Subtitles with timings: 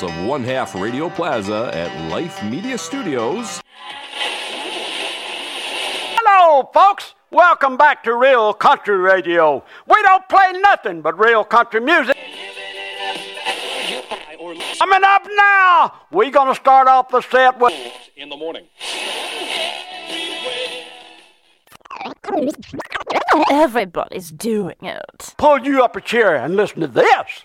[0.00, 3.60] bowels of one half Radio Plaza at Life Media Studios.
[6.18, 7.14] Hello, folks.
[7.30, 9.64] Welcome back to Real Country Radio.
[9.88, 12.16] We don't play nothing but real country music.
[14.78, 17.74] Coming up now, we're going to start off the set with
[18.16, 18.66] in the morning.
[23.50, 25.34] Everybody's doing it.
[25.36, 27.44] Pull you up a chair and listen to this.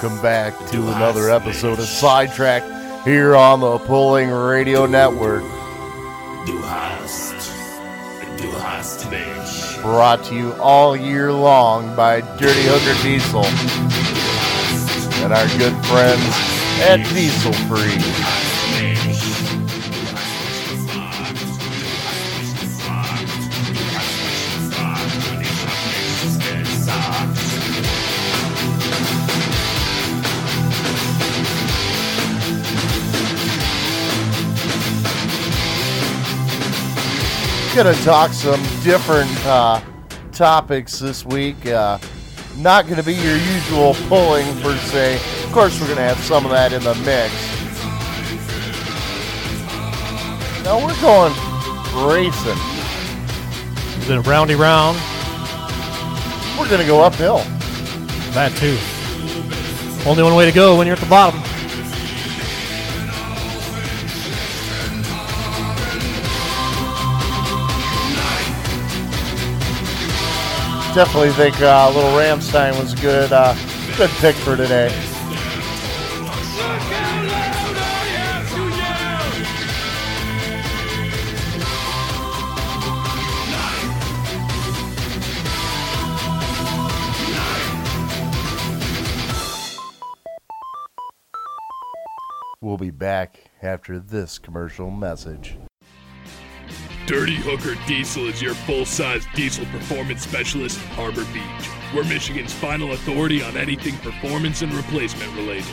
[0.00, 2.62] Welcome back to another episode of Sidetrack
[3.04, 5.42] here on the Pulling Radio Network.
[6.46, 7.34] Du hast,
[8.40, 9.82] du hast mich.
[9.82, 13.44] Brought to you all year long by Dirty Hooker Diesel
[15.24, 16.22] and our good friends
[16.86, 18.47] at Diesel Freak.
[37.78, 39.80] Gonna talk some different uh,
[40.32, 41.64] topics this week.
[41.64, 41.96] Uh,
[42.56, 45.20] not gonna be your usual pulling per se.
[45.44, 47.32] Of course, we're gonna have some of that in the mix.
[50.64, 51.32] Now we're going
[52.10, 52.58] racing.
[54.02, 54.98] Is it a roundy round?
[56.58, 57.38] We're gonna go uphill.
[58.34, 58.76] That too.
[60.04, 61.47] Only one way to go when you're at the bottom.
[70.98, 73.54] Definitely think uh, little Rammstein was a good, uh,
[73.96, 74.88] good pick for today.
[92.60, 95.58] We'll be back after this commercial message.
[97.08, 101.70] Dirty Hooker Diesel is your full size diesel performance specialist Harbor Beach.
[101.94, 105.64] We're Michigan's final authority on anything performance and replacement related.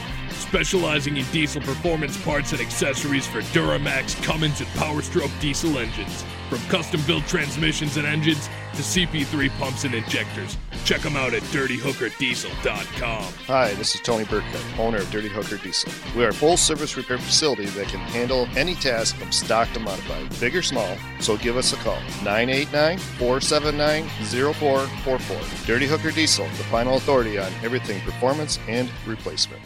[0.47, 6.23] Specializing in diesel performance parts and accessories for Duramax, Cummins, and Powerstroke diesel engines.
[6.49, 10.57] From custom built transmissions and engines to CP3 pumps and injectors.
[10.85, 13.33] Check them out at dirtyhookerdiesel.com.
[13.47, 15.91] Hi, this is Tony Burkett, owner of Dirty Hooker Diesel.
[16.15, 19.79] We are a full service repair facility that can handle any task from stock to
[19.79, 21.99] modified, big or small, so give us a call.
[22.23, 24.07] 989 479
[24.53, 25.65] 0444.
[25.65, 29.61] Dirty Hooker Diesel, the final authority on everything performance and replacement.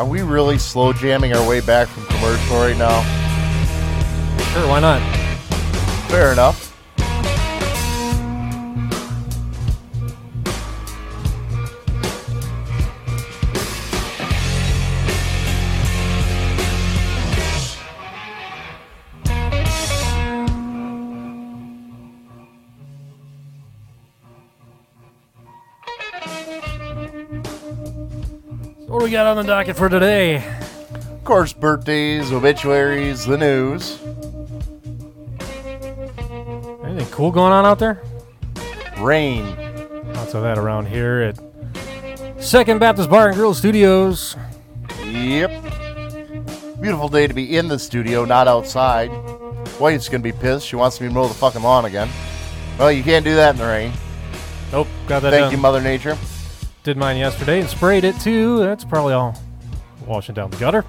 [0.00, 3.02] Are we really slow jamming our way back from commercial right now?
[4.44, 5.02] Sure, why not?
[6.08, 6.69] Fair enough.
[29.10, 30.36] We got on the docket for today?
[30.36, 33.98] Of course, birthdays, obituaries, the news.
[36.84, 38.00] Anything cool going on out there?
[38.98, 39.46] Rain.
[40.12, 44.36] Lots of that around here at Second Baptist Bar and Grill Studios.
[45.04, 45.50] Yep.
[46.80, 49.10] Beautiful day to be in the studio, not outside.
[49.80, 50.68] Wife's gonna be pissed.
[50.68, 52.08] She wants me to mow the fucking lawn again.
[52.78, 53.92] Well, you can't do that in the rain.
[54.70, 55.50] Nope, got that Thank done.
[55.50, 56.16] you, Mother Nature.
[56.82, 58.58] Did mine yesterday and sprayed it too.
[58.60, 59.36] That's probably all
[60.06, 60.84] washing down the gutter.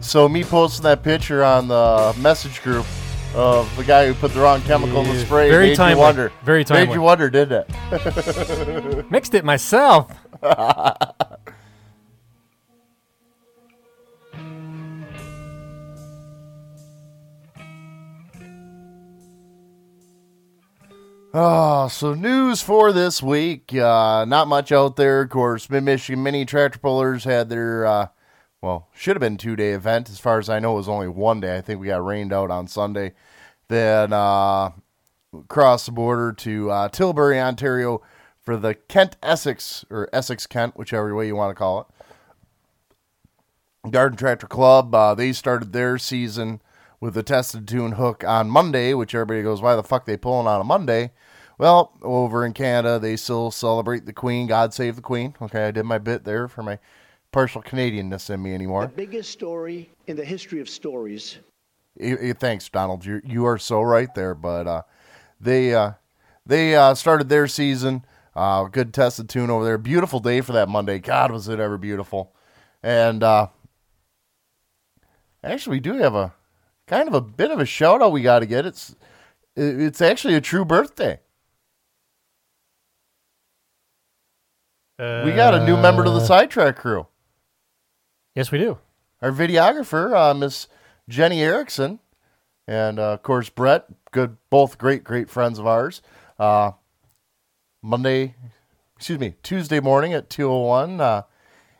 [0.00, 2.86] So me posting that picture on the message group
[3.34, 5.92] of the guy who put the wrong chemical in the spray very made timely.
[5.94, 6.32] you wonder.
[6.44, 6.94] Very Made timely.
[6.94, 9.10] you wonder, didn't it?
[9.10, 10.10] Mixed it myself.
[21.34, 23.74] Oh, so news for this week.
[23.74, 25.22] Uh, not much out there.
[25.22, 28.08] Of course, Mid Michigan Mini Tractor Pullers had their, uh,
[28.60, 30.10] well, should have been two day event.
[30.10, 31.56] As far as I know, it was only one day.
[31.56, 33.14] I think we got rained out on Sunday.
[33.68, 34.72] Then uh,
[35.32, 38.02] the border to uh, Tilbury, Ontario
[38.42, 43.90] for the Kent Essex, or Essex Kent, whichever way you want to call it.
[43.90, 46.60] Garden Tractor Club, uh, they started their season
[47.00, 50.46] with the tested tune hook on Monday, which everybody goes, why the fuck they pulling
[50.46, 51.10] on a Monday?
[51.58, 54.46] Well, over in Canada, they still celebrate the Queen.
[54.46, 55.34] God save the Queen.
[55.40, 56.78] Okay, I did my bit there for my
[57.30, 58.86] partial Canadianness in me anymore.
[58.88, 61.38] biggest story in the history of stories.
[62.00, 63.04] Eh, eh, Thanks, Donald.
[63.04, 64.34] You you are so right there.
[64.34, 64.82] But uh,
[65.40, 65.92] they uh,
[66.46, 68.04] they uh, started their season.
[68.34, 69.76] Uh, good tested tune over there.
[69.78, 70.98] Beautiful day for that Monday.
[70.98, 72.34] God, was it ever beautiful?
[72.82, 73.48] And uh,
[75.44, 76.32] actually, we do have a
[76.86, 78.64] kind of a bit of a shout out we got to get.
[78.64, 78.96] It's
[79.54, 81.20] it's actually a true birthday.
[85.02, 87.08] We got a new member to the Uh, sidetrack crew.
[88.36, 88.78] Yes, we do.
[89.20, 90.68] Our videographer, uh, Miss
[91.08, 91.98] Jenny Erickson,
[92.68, 96.02] and uh, of course Brett, good, both great, great friends of ours.
[96.38, 96.72] Uh,
[97.82, 98.36] Monday,
[98.96, 101.22] excuse me, Tuesday morning at two oh one, uh,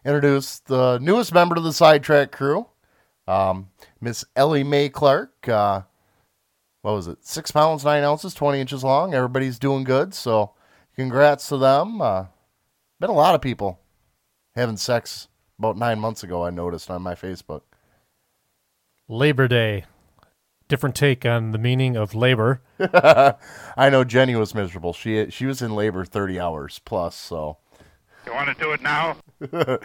[0.04, 2.66] introduced the newest member to the sidetrack crew,
[3.28, 3.68] um,
[4.00, 5.48] Miss Ellie Mae Clark.
[5.48, 5.82] Uh,
[6.80, 7.24] what was it?
[7.24, 9.14] Six pounds nine ounces, twenty inches long.
[9.14, 10.54] Everybody's doing good, so
[10.96, 12.02] congrats to them.
[12.02, 12.24] Uh,
[13.02, 13.80] been a lot of people
[14.54, 15.26] having sex
[15.58, 16.44] about nine months ago.
[16.44, 17.62] I noticed on my Facebook.
[19.08, 19.86] Labor Day.
[20.68, 22.62] Different take on the meaning of labor.
[22.78, 24.92] I know Jenny was miserable.
[24.92, 27.16] She she was in labor thirty hours plus.
[27.16, 27.58] So
[28.24, 29.16] You want to do it now?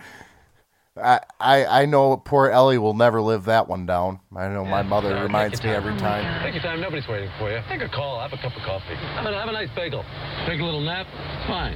[0.96, 4.20] I, I I know poor Ellie will never live that one down.
[4.36, 6.44] I know my mother reminds me every time.
[6.44, 6.80] Take your time.
[6.80, 7.62] Nobody's waiting for you.
[7.68, 8.20] Take a call.
[8.22, 8.94] Have a cup of coffee.
[8.94, 10.06] Have a, have a nice bagel.
[10.46, 11.08] Take a little nap.
[11.48, 11.76] Fine.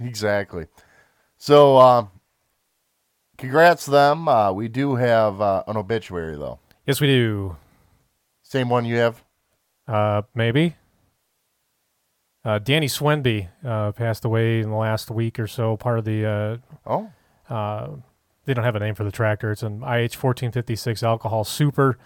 [0.00, 0.66] Exactly.
[1.36, 2.06] So uh,
[3.36, 4.28] congrats to them.
[4.28, 6.58] Uh, we do have uh, an obituary though.
[6.86, 7.56] Yes, we do.
[8.42, 9.22] Same one you have.
[9.86, 10.76] Uh, maybe.
[12.44, 15.76] Uh, Danny Swenby uh, passed away in the last week or so.
[15.76, 16.24] Part of the.
[16.24, 17.10] Uh, oh.
[17.54, 17.88] Uh,
[18.44, 19.50] they don't have a name for the tractor.
[19.50, 21.98] It's an IH 1456 alcohol super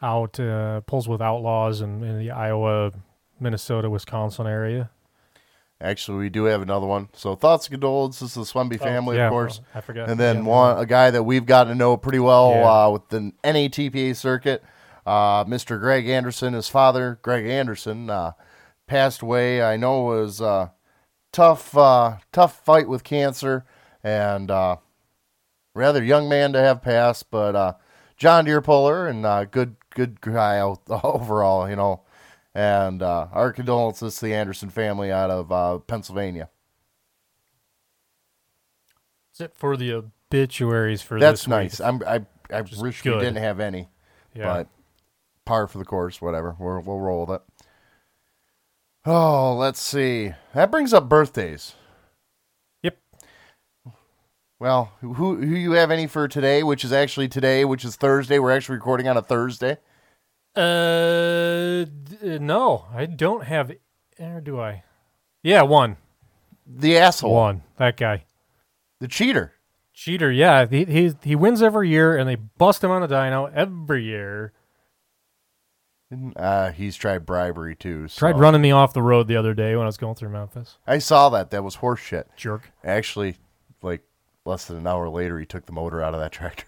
[0.00, 2.92] out, uh, pulls with outlaws in, in the Iowa,
[3.40, 4.90] Minnesota, Wisconsin area.
[5.80, 7.08] Actually, we do have another one.
[7.12, 9.60] So thoughts and condolences to the Swenby Oh, family, yeah, of course.
[9.74, 10.08] I forgot.
[10.10, 10.42] And then Yeah.
[10.50, 12.84] one, a guy that we've gotten to know pretty well Yeah.
[12.86, 14.62] uh, with the NATPA circuit,
[15.06, 15.80] Uh, Mr.
[15.80, 18.32] Greg Anderson, his father, Greg Anderson, uh,
[18.86, 19.62] passed away.
[19.62, 20.72] I know it was a
[21.32, 23.64] tough, uh, tough fight with cancer,
[24.04, 24.76] and uh,
[25.74, 27.72] rather young man to have passed, but uh,
[28.18, 32.02] John Deere puller and uh, good, good guy overall, you know.
[32.58, 36.48] And uh, our condolences to the Anderson family out of uh, Pennsylvania.
[39.38, 39.92] That's it for the
[40.32, 41.50] obituaries for That's this week.
[41.52, 41.80] nice.
[41.80, 43.88] I'm, I I wish we didn't have any,
[44.34, 44.46] Yeah.
[44.52, 44.68] but
[45.44, 46.20] par for the course.
[46.20, 46.56] Whatever.
[46.58, 47.42] We're, we'll roll with it.
[49.04, 50.32] Oh, let's see.
[50.52, 51.74] That brings up birthdays.
[52.82, 52.98] Yep.
[54.58, 56.64] Well, who who you have any for today?
[56.64, 58.40] Which is actually today, which is Thursday.
[58.40, 59.78] We're actually recording on a Thursday.
[60.58, 63.70] Uh, d- no, I don't have.
[64.18, 64.82] Or do I?
[65.42, 65.98] Yeah, one.
[66.66, 67.32] The asshole.
[67.32, 67.62] One.
[67.76, 68.24] That guy.
[68.98, 69.52] The cheater.
[69.94, 70.32] Cheater.
[70.32, 74.04] Yeah, he he he wins every year, and they bust him on a dyno every
[74.04, 74.52] year.
[76.34, 78.08] Uh, he's tried bribery too.
[78.08, 78.18] So.
[78.20, 80.78] Tried running me off the road the other day when I was going through Memphis.
[80.86, 81.50] I saw that.
[81.50, 82.24] That was horseshit.
[82.36, 82.72] Jerk.
[82.82, 83.36] Actually,
[83.80, 84.02] like
[84.44, 86.64] less than an hour later, he took the motor out of that tractor.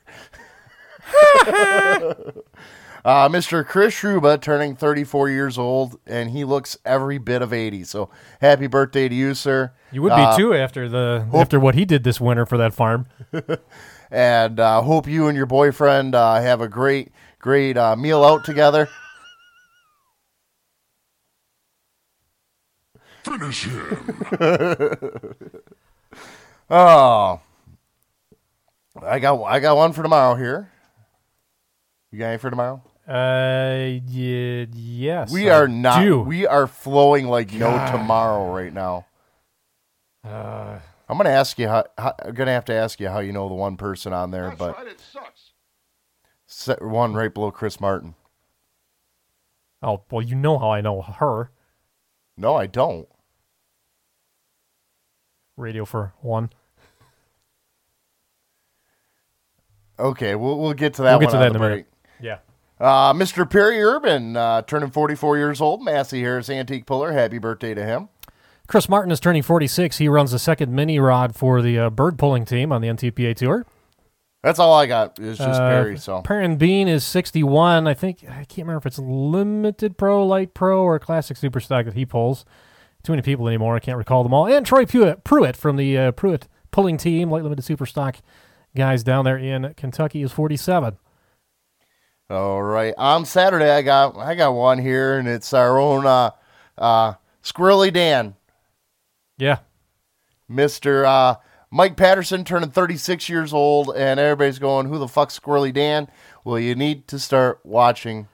[3.05, 3.67] uh, Mr.
[3.67, 7.85] Chris Schruba turning 34 years old, and he looks every bit of 80.
[7.85, 9.73] So happy birthday to you, sir.
[9.93, 12.73] You would Uh, be too after the after what he did this winter for that
[12.75, 13.07] farm.
[14.11, 18.45] and uh, hope you and your boyfriend uh, have a great, great uh, meal out
[18.45, 18.89] together.
[23.25, 24.17] Finish him.
[26.71, 27.41] oh,
[29.03, 30.71] I got, I got one for tomorrow here.
[32.11, 32.83] You got any for tomorrow?
[33.11, 35.33] Uh, yeah, yes.
[35.33, 36.01] We I are not.
[36.03, 36.21] do.
[36.21, 39.07] We are flowing like no tomorrow right now.
[40.23, 42.15] Uh, I'm gonna ask you how, how.
[42.25, 44.87] I'm gonna have to ask you how you know the one person on there, but
[44.87, 45.53] it sucks.
[46.47, 48.15] set one right below Chris Martin.
[49.83, 51.51] oh well, you know how I know her.
[52.37, 53.09] No, I don't.
[55.57, 56.51] Radio for one.
[59.99, 61.19] Okay, we'll we'll get to that.
[61.19, 61.87] We'll get one to on that the in a break.
[61.87, 61.87] minute.
[62.23, 62.39] Yeah.
[62.81, 63.49] Uh, Mr.
[63.49, 65.83] Perry Urban, uh, turning 44 years old.
[65.85, 67.13] Massey Harris Antique Puller.
[67.13, 68.09] Happy birthday to him.
[68.67, 69.99] Chris Martin is turning 46.
[69.99, 73.37] He runs the second mini rod for the uh, bird pulling team on the NTPA
[73.37, 73.67] tour.
[74.43, 75.19] That's all I got.
[75.19, 75.99] Is just Uh, Perry.
[75.99, 77.87] So Perrin Bean is 61.
[77.87, 81.85] I think I can't remember if it's limited pro, light pro, or classic super stock
[81.85, 82.47] that he pulls.
[83.03, 83.77] Too many people anymore.
[83.77, 84.47] I can't recall them all.
[84.47, 88.17] And Troy Pruitt, Pruitt from the uh, Pruitt pulling team, light limited super stock
[88.75, 90.97] guys down there in Kentucky is 47.
[92.31, 92.95] All right.
[92.97, 96.31] On Saturday, I got I got one here, and it's our own uh,
[96.79, 98.37] uh, Squirrelly Dan,
[99.37, 99.59] Yeah.
[100.49, 101.35] Mister uh,
[101.73, 106.09] Mike Patterson, turning 36 years old, and everybody's going, "Who the fuck's Squirrelly Dan?"
[106.45, 108.29] Well, you need to start watching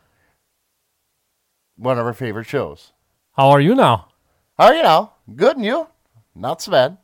[1.77, 2.93] one of our favorite shows.
[3.33, 4.09] How are you now?
[4.59, 5.13] How are you now?
[5.35, 5.89] Good, and you?
[6.35, 6.99] Not so bad.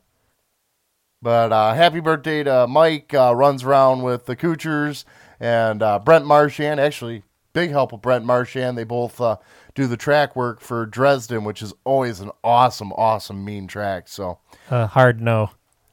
[1.21, 3.13] But uh, happy birthday to Mike.
[3.13, 5.05] Uh, runs around with the Coochers
[5.39, 6.79] and uh, Brent Marchand.
[6.79, 7.23] Actually,
[7.53, 8.77] big help with Brent Marchand.
[8.77, 9.37] They both uh,
[9.75, 14.07] do the track work for Dresden, which is always an awesome, awesome mean track.
[14.07, 15.51] So Uh, hard no.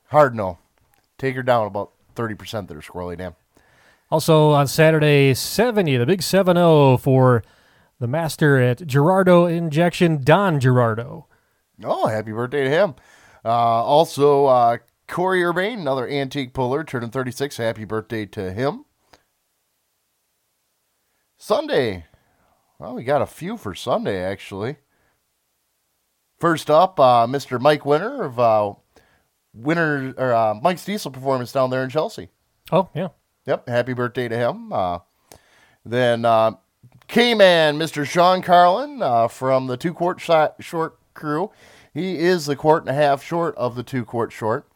[0.09, 0.59] hard no.
[1.19, 3.35] Take her down about 30% there, Squirrelly Dan.
[4.11, 7.45] Also on Saturday, 70, the big 7 0 for
[8.01, 11.27] the master at Gerardo Injection, Don Gerardo.
[11.85, 12.95] Oh, happy birthday to him.
[13.45, 17.57] Uh, also, uh, Corey Urbane, another antique puller, turning 36.
[17.59, 18.85] Happy birthday to him.
[21.41, 22.05] Sunday.
[22.79, 24.77] Well, we got a few for Sunday, actually.
[26.39, 27.59] First up, uh, Mr.
[27.59, 28.75] Mike Winter of uh,
[29.55, 32.29] Winter or uh, Mike's Diesel Performance down there in Chelsea.
[32.71, 33.09] Oh, yeah.
[33.47, 34.71] Yep, happy birthday to him.
[34.71, 34.99] Uh,
[35.85, 36.53] then uh,
[37.09, 38.07] K-Man, Mr.
[38.07, 41.51] Sean Carlin uh, from the two quart shot, short crew.
[41.95, 44.71] He is the quart and a half short of the two quart short.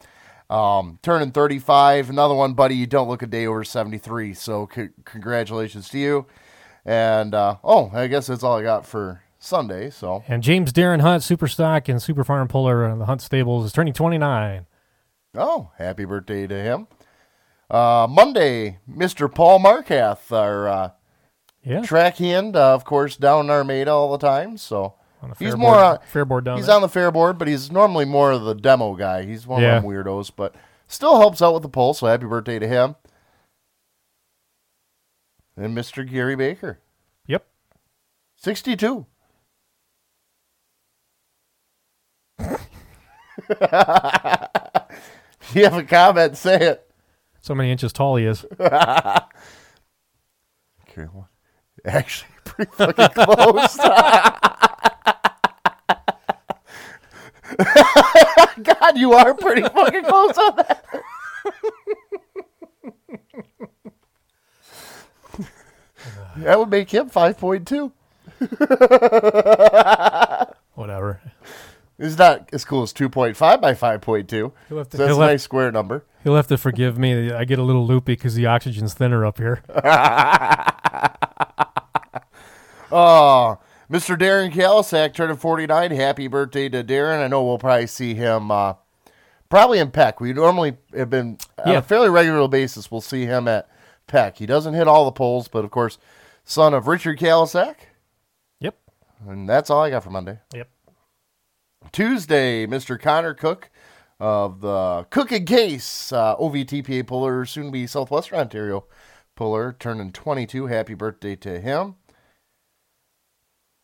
[0.48, 2.08] Um, turning 35.
[2.08, 4.32] Another one, buddy, you don't look a day over 73.
[4.32, 6.26] So c- congratulations to you.
[6.84, 9.90] And, uh, oh, I guess that's all I got for Sunday.
[9.90, 13.64] So, And James Darren Hunt, Super Stock and Super Farm Puller on the Hunt Stables,
[13.66, 14.66] is turning 29.
[15.36, 16.86] oh, happy birthday to him.
[17.70, 19.32] Uh, Monday, Mr.
[19.32, 20.90] Paul Markath, our uh,
[21.62, 21.80] Yeah.
[21.82, 24.58] track hand, uh, of course, down in Armada all the time.
[24.58, 26.76] So On the he's fair more on fair board down He's there.
[26.76, 29.22] on the fair board, but he's normally more of the demo guy.
[29.24, 29.78] He's one Yeah.
[29.78, 30.54] of them weirdos, but
[30.86, 31.94] still helps out with the poll.
[31.94, 32.96] So happy birthday to him.
[35.56, 36.08] And Mr.
[36.08, 36.78] Gary Baker,
[37.26, 37.44] Yep.
[38.36, 39.06] sixty-two.
[45.46, 46.90] If you have a comment, say it.
[47.42, 48.44] So many inches tall he is.
[50.96, 51.28] Okay, well,
[51.84, 53.76] Actually, pretty fucking close.
[58.62, 60.84] God, you are pretty fucking close on that.
[66.44, 67.92] That would make him 5.2.
[70.74, 71.20] Whatever.
[71.98, 74.30] It's not as cool as 2.5 by 5.2.
[74.68, 76.04] He'll have to- So that's a have- nice square number.
[76.24, 77.30] He'll have to forgive me.
[77.32, 79.62] I get a little loopy because the oxygen's thinner up here.
[82.92, 83.58] Oh,
[83.90, 84.16] Mr.
[84.16, 85.90] Darren Kalisak turning 49.
[85.90, 87.24] Happy birthday to Darren.
[87.24, 88.74] I know we'll probably see him uh,
[89.48, 90.20] probably in Peck.
[90.20, 91.78] We normally have been on Yeah.
[91.78, 92.92] a fairly regular basis.
[92.92, 93.68] We'll see him at
[94.06, 94.36] Peck.
[94.38, 95.98] He doesn't hit all the poles, but of course,
[96.44, 97.76] son of Richard Kalisak.
[98.60, 98.76] Yep.
[99.28, 100.38] And that's all I got for Monday.
[100.54, 100.68] Yep.
[101.92, 103.00] Tuesday, Mr.
[103.00, 103.70] Connor Cook
[104.20, 108.84] of the Cook and Case uh, OVTPA puller, soon to be Southwestern Ontario
[109.34, 110.66] puller, turning 22.
[110.66, 111.96] Happy birthday to him.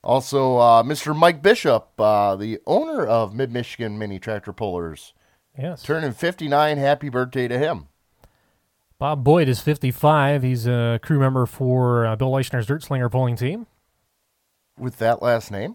[0.02, 1.14] Also, uh, Mr.
[1.14, 5.12] Mike Bishop, uh, the owner of Mid Michigan Mini Tractor Pullers,
[5.58, 5.82] Yes.
[5.82, 6.78] turning 59.
[6.78, 7.88] Happy birthday to him.
[9.00, 10.42] Bob Boyd is 55.
[10.42, 13.66] He's a crew member for uh, Bill Leichner's Dirt Slinger pulling team.
[14.78, 15.74] With that last name?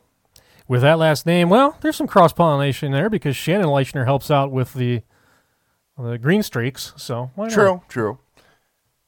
[0.68, 4.52] With that last name, well, there's some cross pollination there because Shannon Leichner helps out
[4.52, 5.02] with the
[5.98, 6.94] the green streaks.
[6.98, 7.54] So why not?
[7.54, 8.20] True, true.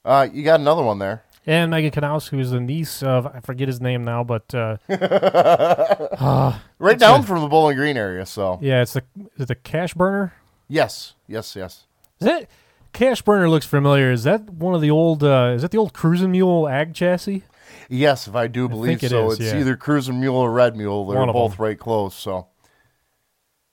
[0.04, 1.22] Uh, you got another one there.
[1.46, 6.58] And Megan Knaus, who's the niece of I forget his name now, but uh, uh,
[6.80, 8.58] Right down a- from the Bowling Green area, so.
[8.60, 9.04] yeah, it's the
[9.36, 10.34] is it the cash burner.
[10.66, 11.86] Yes, yes, yes.
[12.20, 12.48] Is that
[12.92, 14.10] cash burner looks familiar?
[14.10, 15.22] Is that one of the old?
[15.22, 17.44] Uh, is that the old cruising mule ag chassis?
[17.88, 19.30] Yes, if I do believe it so.
[19.30, 19.60] is, it's yeah.
[19.60, 21.06] either Cruising Mule or Red Mule.
[21.06, 22.14] They're One both right close.
[22.14, 22.48] So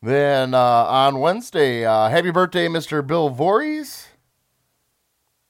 [0.02, 3.06] then uh, on Wednesday, uh, happy birthday, Mr.
[3.06, 4.08] Bill Voorhees,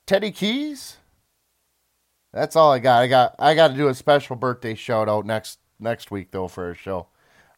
[0.07, 0.97] Teddy Keys.
[2.33, 3.01] That's all I got.
[3.03, 6.47] I got I got to do a special birthday shout out next next week though
[6.47, 7.07] for a show.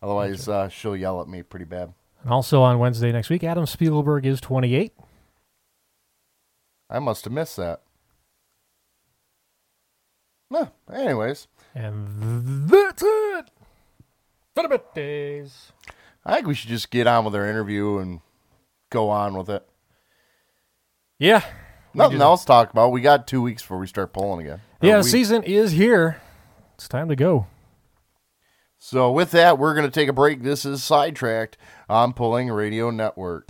[0.04, 1.94] Otherwise, uh, she'll yell at me pretty bad.
[2.22, 4.94] And also on Wednesday next week, Adam Spielberg is 28.
[6.90, 7.82] I must have missed that.
[10.50, 13.52] No, anyways, And that's it
[14.56, 15.74] for the days.
[16.26, 18.22] I think we should just get on with our interview and
[18.90, 19.68] go on with it.
[21.20, 21.44] Yeah.
[21.94, 22.92] Nothing else to talk about.
[22.92, 24.62] We got two weeks before we start pulling again.
[24.82, 26.22] Yeah, the season is here.
[26.76, 27.48] It's time to go.
[28.78, 30.44] So with that, we're going to take a break.
[30.44, 31.58] This is Sidetracked
[31.90, 33.50] on Pulling Radio Network.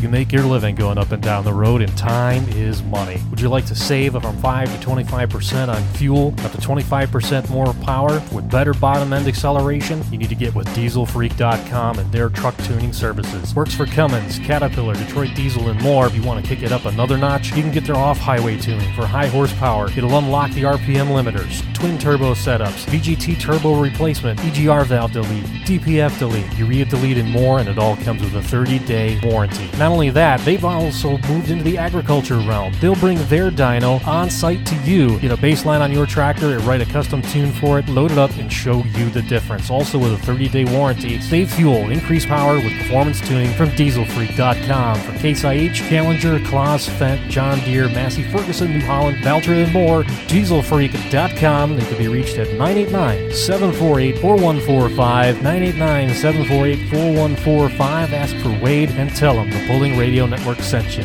[0.00, 3.20] You make your living going up and down the road, and time is money.
[3.28, 7.74] Would you like to save from 5 to 25% on fuel, up to 25% more
[7.84, 10.02] power with better bottom end acceleration?
[10.10, 13.54] You need to get with dieselfreak.com and their truck tuning services.
[13.54, 16.06] Works for Cummins, Caterpillar, Detroit Diesel, and more.
[16.06, 18.56] If you want to kick it up another notch, you can get their off highway
[18.56, 19.90] tuning for high horsepower.
[19.90, 26.18] It'll unlock the RPM limiters, twin turbo setups, VGT turbo replacement, EGR valve delete, DPF
[26.18, 29.68] delete, urea delete, and more, and it all comes with a 30 day warranty.
[29.90, 32.72] Not only that, they've also moved into the agriculture realm.
[32.80, 35.18] They'll bring their dyno on site to you.
[35.18, 38.18] Get a baseline on your tractor and write a custom tune for it, load it
[38.18, 39.68] up, and show you the difference.
[39.68, 45.00] Also, with a 30 day warranty, save fuel, increase power with performance tuning from dieselfreak.com.
[45.00, 50.04] For Case IH, Challenger, Claas, Fendt, John Deere, Massey, Ferguson, New Holland, Valtra, and more,
[50.04, 51.76] dieselfreak.com.
[51.76, 55.42] They can be reached at 989 748 4145.
[55.42, 58.12] 989 748 4145.
[58.12, 61.04] Ask for Wade and tell them the Pulling Radio Network sent you.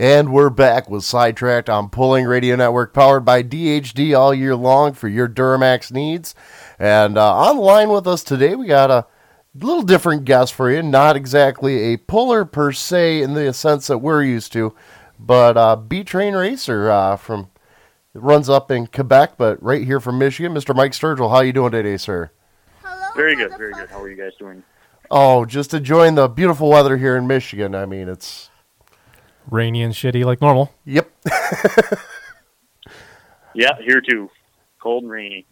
[0.00, 4.92] And we're back with Sidetracked on Pulling Radio Network, powered by DHD all year long
[4.92, 6.34] for your Duramax needs.
[6.76, 9.06] And uh, on the line with us today, we got a
[9.54, 10.82] little different guest for you.
[10.82, 14.74] Not exactly a puller per se in the sense that we're used to,
[15.20, 17.48] but B Train racer uh, from
[18.12, 20.52] runs up in Quebec, but right here from Michigan.
[20.52, 20.74] Mr.
[20.74, 22.32] Mike Sturgill, how you doing today, sir?
[23.14, 23.88] Very good, very good.
[23.90, 24.62] How are you guys doing?
[25.10, 27.74] Oh, just enjoying the beautiful weather here in Michigan.
[27.74, 28.50] I mean, it's
[29.50, 30.72] Rainy and shitty like normal.
[30.84, 31.10] Yep.
[33.54, 34.30] Yeah, here too.
[34.82, 35.46] Cold and rainy.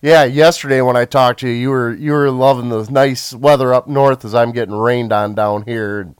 [0.00, 3.74] Yeah, yesterday when I talked to you, you were you were loving the nice weather
[3.74, 6.14] up north as I'm getting rained on down here.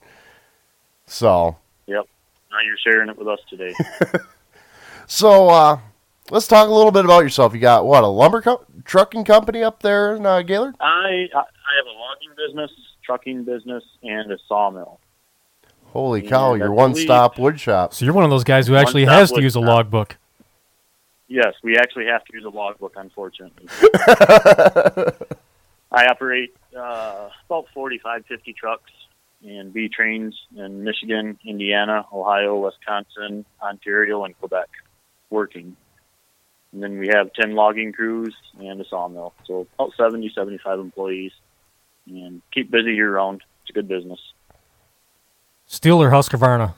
[1.05, 1.55] So,
[1.87, 2.05] Yep.
[2.51, 3.73] Now you're sharing it with us today.
[5.07, 5.79] so uh,
[6.31, 7.53] let's talk a little bit about yourself.
[7.53, 10.75] You got what a lumber co- trucking company up there in uh, Gaylord?
[10.79, 12.71] I I I have a logging business,
[13.03, 14.99] trucking business, and a sawmill.
[15.87, 16.53] Holy cow!
[16.53, 17.93] And I Your one-stop wood shop.
[17.93, 19.67] So you're one of those guys who actually One-stop has to wood use a shop.
[19.67, 20.17] logbook.
[21.27, 23.67] Yes, we actually have to use a logbook, unfortunately.
[25.91, 28.91] I operate uh, about 45, 50 trucks
[29.43, 34.69] and B trains in Michigan, Indiana, Ohio, Wisconsin, Ontario, and Quebec
[35.29, 35.75] working.
[36.75, 39.33] And then we have 10 logging crews and a sawmill.
[39.45, 41.31] So about 70, 75 employees.
[42.05, 43.43] And keep busy year round.
[43.61, 44.19] It's a good business.
[45.69, 46.73] Stihl or Husqvarna?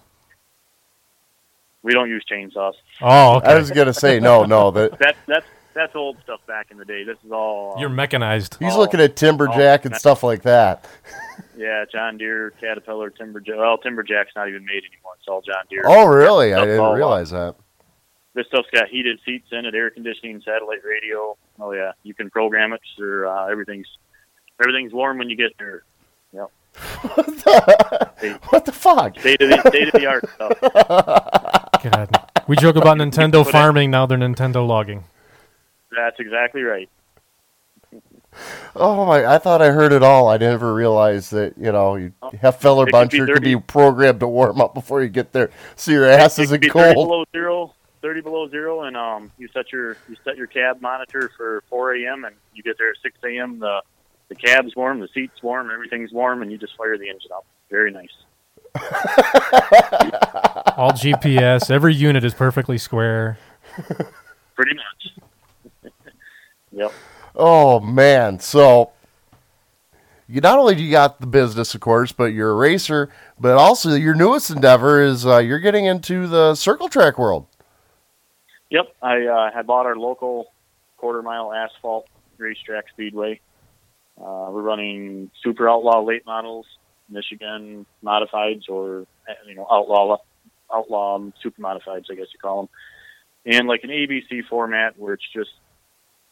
[1.81, 2.73] We don't use chainsaws.
[3.01, 3.47] Oh, okay.
[3.47, 4.69] I was gonna say no, no.
[4.71, 7.03] That That, that's, that's old stuff back in the day.
[7.03, 7.73] This is all.
[7.75, 8.57] uh, You're mechanized.
[8.59, 10.85] he's Oh, looking at timberjack and oh, stuff like that.
[11.55, 13.57] Yeah, John Deere, Caterpillar, Timberjack.
[13.57, 15.13] Well, Timberjack's not even made anymore.
[15.17, 15.81] It's all John Deere.
[15.87, 16.53] Oh, really?
[16.53, 17.55] I didn't all, uh, realize that.
[18.37, 21.35] This stuff's got heated seats in it, air conditioning, satellite radio.
[21.59, 22.81] Oh yeah, you can program it.
[23.01, 23.87] Or uh, everything's
[24.61, 25.81] everything's warm when you get there.
[26.33, 26.51] Yep.
[28.51, 29.19] what the fuck?
[29.19, 30.53] State of the state of the art stuff.
[31.91, 32.29] God.
[32.47, 33.89] We joke about Nintendo Put it- farming.
[33.89, 35.03] Now they're Nintendo logging.
[35.95, 36.89] That's exactly right.
[38.75, 39.25] Oh my!
[39.25, 40.27] I thought I heard it all.
[40.29, 43.43] I never realized that you know you have feller Oh, It could be buncher could
[43.43, 46.61] be programmed to warm up before you get there, so your ass It isn't could
[46.61, 47.07] be 30 cold.
[47.07, 51.31] below zero, 30 below zero, and um, you set your you set your cab monitor
[51.35, 52.25] for 4 a.m.
[52.25, 53.59] and you get there at 6 a.m.
[53.59, 53.81] The
[54.29, 57.45] the cab's warm, the seat's warm, everything's warm, and you just fire the engine up.
[57.69, 58.09] Very nice.
[60.77, 61.71] All GPS.
[61.71, 63.37] Every unit is perfectly square.
[64.55, 65.83] Pretty much.
[66.71, 66.91] yep.
[67.35, 68.39] Oh man!
[68.39, 68.91] So
[70.27, 73.55] you not only do you got the business, of course, but you're a racer, but
[73.55, 77.47] also your newest endeavor is uh, you're getting into the circle track world.
[78.69, 80.51] Yep, I uh, had bought our local
[80.97, 83.39] quarter mile asphalt racetrack speedway.
[84.19, 86.65] Uh, we're running super outlaw late models,
[87.09, 90.17] Michigan modifieds, or uh, you know outlaw
[90.73, 92.69] outlaw um, super modifieds, I guess you call them,
[93.45, 95.51] and like an ABC format where it's just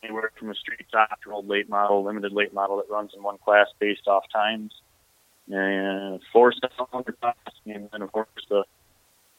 [0.04, 3.24] anywhere from a street stock to old late model, limited late model that runs in
[3.24, 4.74] one class based off times,
[5.48, 8.66] and four cylinder class, and then of course the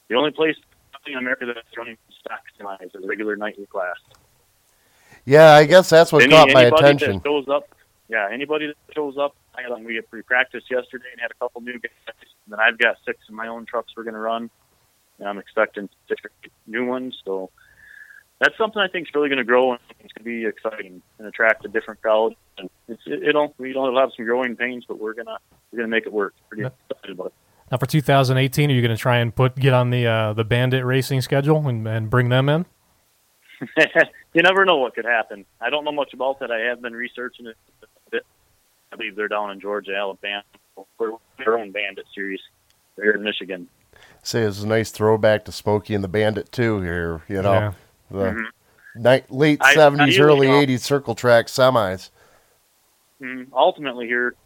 [0.08, 0.56] the only place
[1.12, 3.96] in America that's running stock semis is a regular nightly class.
[5.24, 7.14] Yeah, I guess that's what Any- caught my attention.
[7.14, 7.68] That shows up,
[8.08, 9.34] yeah, anybody that shows up.
[9.56, 11.90] I had, we we practiced yesterday and had a couple new guys.
[12.06, 14.50] And then I've got six of my own trucks we're going to run,
[15.18, 16.22] and I'm expecting six
[16.66, 17.16] new ones.
[17.24, 17.50] So
[18.38, 21.02] that's something I think is really going to grow and it's going to be exciting
[21.18, 22.34] and attract a different crowd.
[22.58, 25.38] And it's, it, it'll we don't have some growing pains, but we're gonna
[25.72, 26.34] we're gonna make it work.
[26.48, 27.32] Pretty excited about it.
[27.70, 30.44] Now for 2018, are you going to try and put get on the uh, the
[30.44, 32.66] Bandit racing schedule and, and bring them in?
[34.34, 35.44] you never know what could happen.
[35.60, 36.50] I don't know much about that.
[36.50, 38.26] I have been researching it a bit.
[38.92, 40.42] I believe they're down in Georgia, Alabama.
[40.98, 42.40] We're their own bandit series.
[42.96, 43.66] They're here in Michigan.
[44.22, 46.80] Say it's a nice throwback to Smokey and the Bandit too.
[46.82, 47.72] Here, you know, Yeah.
[48.10, 48.44] the Mhm.
[48.96, 52.10] ni- late seventies, early eighties circle track semis.
[53.22, 54.36] Mm, ultimately, here, it-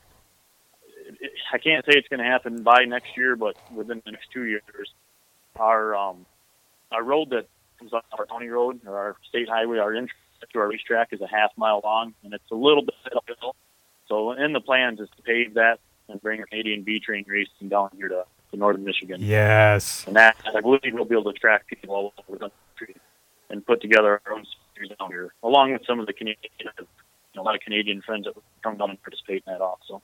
[1.52, 4.44] I can't say it's going to happen by next year, but within the next two
[4.44, 4.62] years,
[5.56, 6.26] our um,
[6.90, 7.46] our road that
[7.78, 10.12] comes off our county road or our state highway, our entrance
[10.52, 13.54] to our racetrack is a half mile long, and it's a little bit uphill.
[14.08, 15.78] So, in the plans is to pave that
[16.08, 19.20] and bring Canadian B train racing down here to, to northern Michigan.
[19.20, 20.04] Yes.
[20.06, 22.96] And that I believe we'll be able to attract people all over the country
[23.48, 26.66] and put together our own series down here, along with some of the Canadian, you
[26.66, 26.86] know,
[27.40, 30.02] a lot of Canadian friends that come down and participate in that also.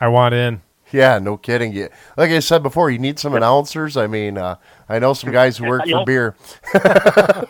[0.00, 0.62] I want in.
[0.92, 1.72] Yeah, no kidding.
[1.72, 3.96] You, like I said before, you need some announcers.
[3.96, 4.56] I mean, uh,
[4.88, 6.36] I know some guys who work You for know- beer.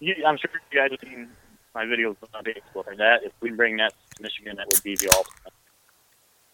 [0.00, 1.28] You- I'm sure you guys have seen
[1.74, 3.20] my videos on Facebook and that.
[3.24, 5.52] If we bring that to Michigan, that would be the ultimate.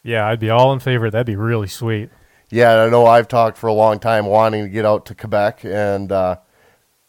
[0.04, 1.10] Yeah, I'd be all in favor.
[1.10, 2.10] That'd be really sweet.
[2.50, 5.64] Yeah, I know I've talked for a long time wanting to get out to Quebec
[5.64, 6.36] and uh,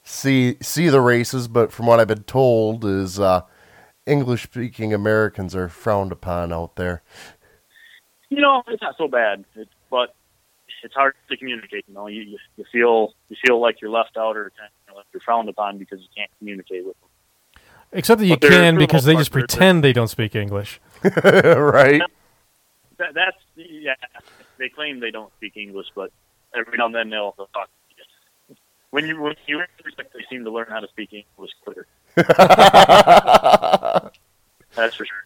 [0.03, 3.41] see see the races, but from what I've been told is uh,
[4.05, 7.03] English speaking Americans are frowned upon out there.
[8.35, 10.15] You know, it's not so bad, it, but
[10.83, 11.85] it's hard to communicate.
[11.87, 14.95] You know, you you, you feel you feel like you're left out or kind of
[14.95, 17.09] like you're frowned upon because you can't communicate with them.
[17.91, 20.81] Except that you But can because they part, just they're- pretend they don't speak English.
[21.03, 22.01] right?
[22.97, 23.93] That, that's yeah.
[24.57, 26.11] They claim they don't speak English, but
[26.55, 27.69] every now and then they'll, they'll talk.
[28.89, 31.85] When you when you respect, they seem to learn how to speak English quicker.
[34.75, 35.23] That's for sure.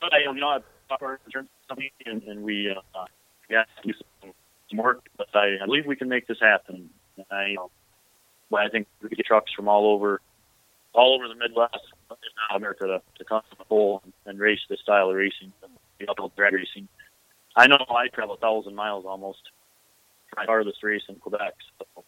[0.00, 3.04] But I, you know, I talked to our insurance company and, and we uh,
[3.50, 4.32] got to do some,
[4.76, 5.06] work.
[5.16, 6.90] But I, I believe we can make this happen.
[7.16, 7.70] And I, you know,
[8.50, 10.20] well, I think we get trucks from all over,
[10.92, 11.78] all over the Midwest,
[12.10, 12.18] if
[12.50, 15.52] not America, to, to come to the pole and, and race this style of racing,
[15.98, 16.88] the uphill drag racing.
[17.56, 19.38] I know I travel a thousand miles almost
[20.30, 21.54] for my farthest race in Quebec.
[21.78, 22.04] So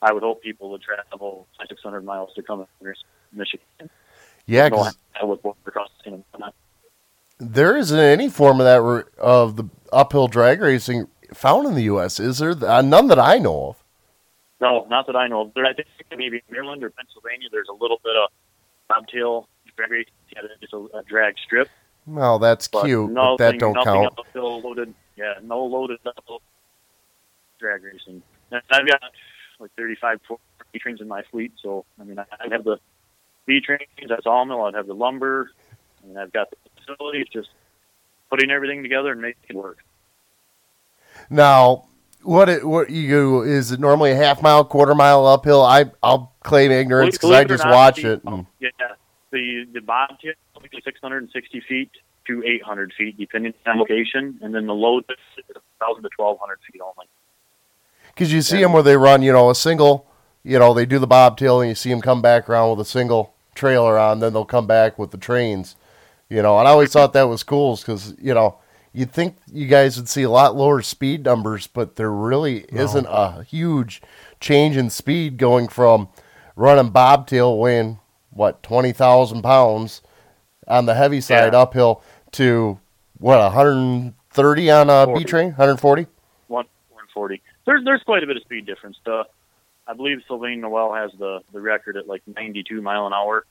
[0.00, 2.94] I would hope people would travel 600 miles to come to
[3.32, 3.90] Michigan.
[4.46, 4.68] Yeah,
[5.20, 6.54] I would walk across the and whatnot.
[7.52, 11.84] There isn't any form of that r- of the uphill drag racing found in the
[11.84, 12.18] U.S.
[12.20, 12.50] Is there?
[12.52, 13.84] Uh, none that I know of.
[14.60, 15.54] No, not that I know of.
[15.54, 18.30] There, I think maybe in Maryland or Pennsylvania, there's a little bit of
[18.88, 20.12] bobtail drag racing.
[20.34, 21.68] Yeah, it's a, a drag strip.
[22.06, 24.14] Well, that's But cute, no, but that don't nothing count.
[24.18, 24.94] uphill loaded.
[25.16, 26.42] Yeah, no loaded uphill
[27.58, 28.22] drag racing.
[28.50, 29.00] And I've got
[29.58, 30.20] like 35
[30.72, 32.78] B trains in my fleet, so I mean, I I have the
[33.46, 34.62] B trains, that's all mill.
[34.64, 35.50] I'd have the lumber,
[36.04, 36.56] and I've got the
[37.32, 37.48] Just
[38.30, 39.78] putting everything together and making it work.
[41.30, 41.86] Now,
[42.22, 45.62] what it, what you do is it normally a half mile, quarter mile uphill?
[45.62, 48.24] I I'll claim ignorance because I just not, watch the- it.
[48.24, 48.70] And, Yeah,
[49.30, 51.90] the the bobtail is typically 660 feet
[52.26, 55.44] to 800 feet, depending on location, and then the load is
[55.78, 57.06] 1,000 to 1,200 feet only.
[58.08, 60.06] Because you see them where they run, you know, a single,
[60.42, 62.88] you know, they do the bobtail and you see them come back around with a
[62.88, 65.76] single trailer on, then they'll come back with the trains,
[66.28, 66.58] you know.
[66.58, 68.58] And I always thought that was cool because, you know,
[68.92, 72.82] you'd think you guys would see a lot lower speed numbers, but there really No.
[72.82, 74.00] isn't a huge
[74.40, 76.08] change in speed going from
[76.56, 77.98] running bobtail weighing,
[78.30, 80.02] what, 20,000 pounds
[80.68, 81.60] on the heavy side Yeah.
[81.60, 82.78] uphill to,
[83.18, 85.24] what, 130 on a B 40.
[85.24, 85.50] train?
[85.52, 86.06] hundred forty.
[86.48, 86.66] One
[87.12, 87.40] forty.
[87.64, 88.98] There's there's quite a bit of speed difference.
[89.04, 89.24] The
[89.86, 93.44] I believe Sylvain Noel has the the record at like 92 mile an hour,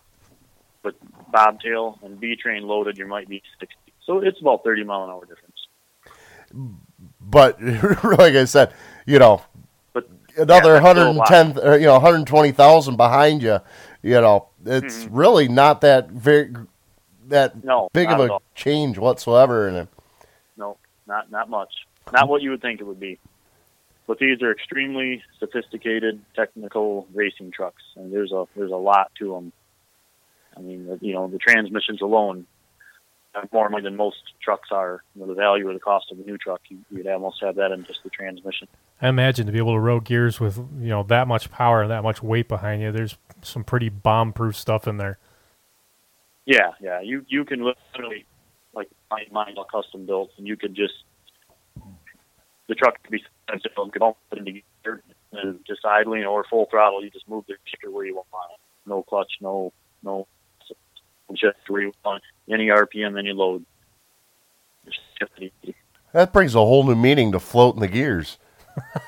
[0.83, 0.95] but
[1.31, 3.75] bobtail and B train loaded, you might be 60.
[4.05, 6.79] So it's about 30 mile an hour difference.
[7.21, 7.59] but
[8.19, 8.73] like I said,
[9.05, 9.41] you know,
[9.93, 11.31] But another yeah, that's still a lot.
[11.31, 13.59] 110, or, you know, 120,000 behind you,
[14.01, 16.53] you know, it's really not that very
[17.27, 17.67] that Mm-hmm.
[17.67, 19.87] No, big of a change whatsoever in it.
[20.57, 21.73] No, not not much.
[22.11, 23.19] Not what you would think it would be.
[24.05, 29.33] But these are extremely sophisticated, technical racing trucks, and there's a there's a lot to
[29.33, 29.53] them.
[30.55, 32.45] I mean, you know, the transmissions alone
[33.51, 35.03] more money than most trucks are.
[35.15, 37.55] You know, the value or the cost of a new truck, you, you'd almost have
[37.55, 38.67] that in just the transmission.
[39.01, 41.91] I imagine to be able to row gears with you know that much power and
[41.91, 45.17] that much weight behind you, there's some pretty bomb-proof stuff in there.
[46.45, 47.01] Yeah, yeah.
[47.01, 48.25] You you can literally
[48.73, 50.93] like mine mine's all custom built, and you could just
[52.67, 56.67] the truck could be sensitive, could all put into gear and just idling or full
[56.69, 57.03] throttle.
[57.03, 58.89] You just move the kicker where you want it.
[58.89, 60.27] No clutch, no no
[61.31, 63.65] just where you want any RPM, any load.
[65.19, 65.75] Just easy.
[66.11, 68.37] That brings a whole new meaning to floating the gears.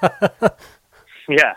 [1.28, 1.56] Yeah,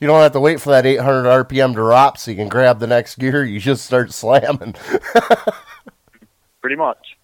[0.00, 2.78] You don't have to wait for that 800 RPM to drop so you can grab
[2.78, 3.42] the next gear.
[3.42, 4.74] You just start slamming.
[6.60, 7.16] pretty much.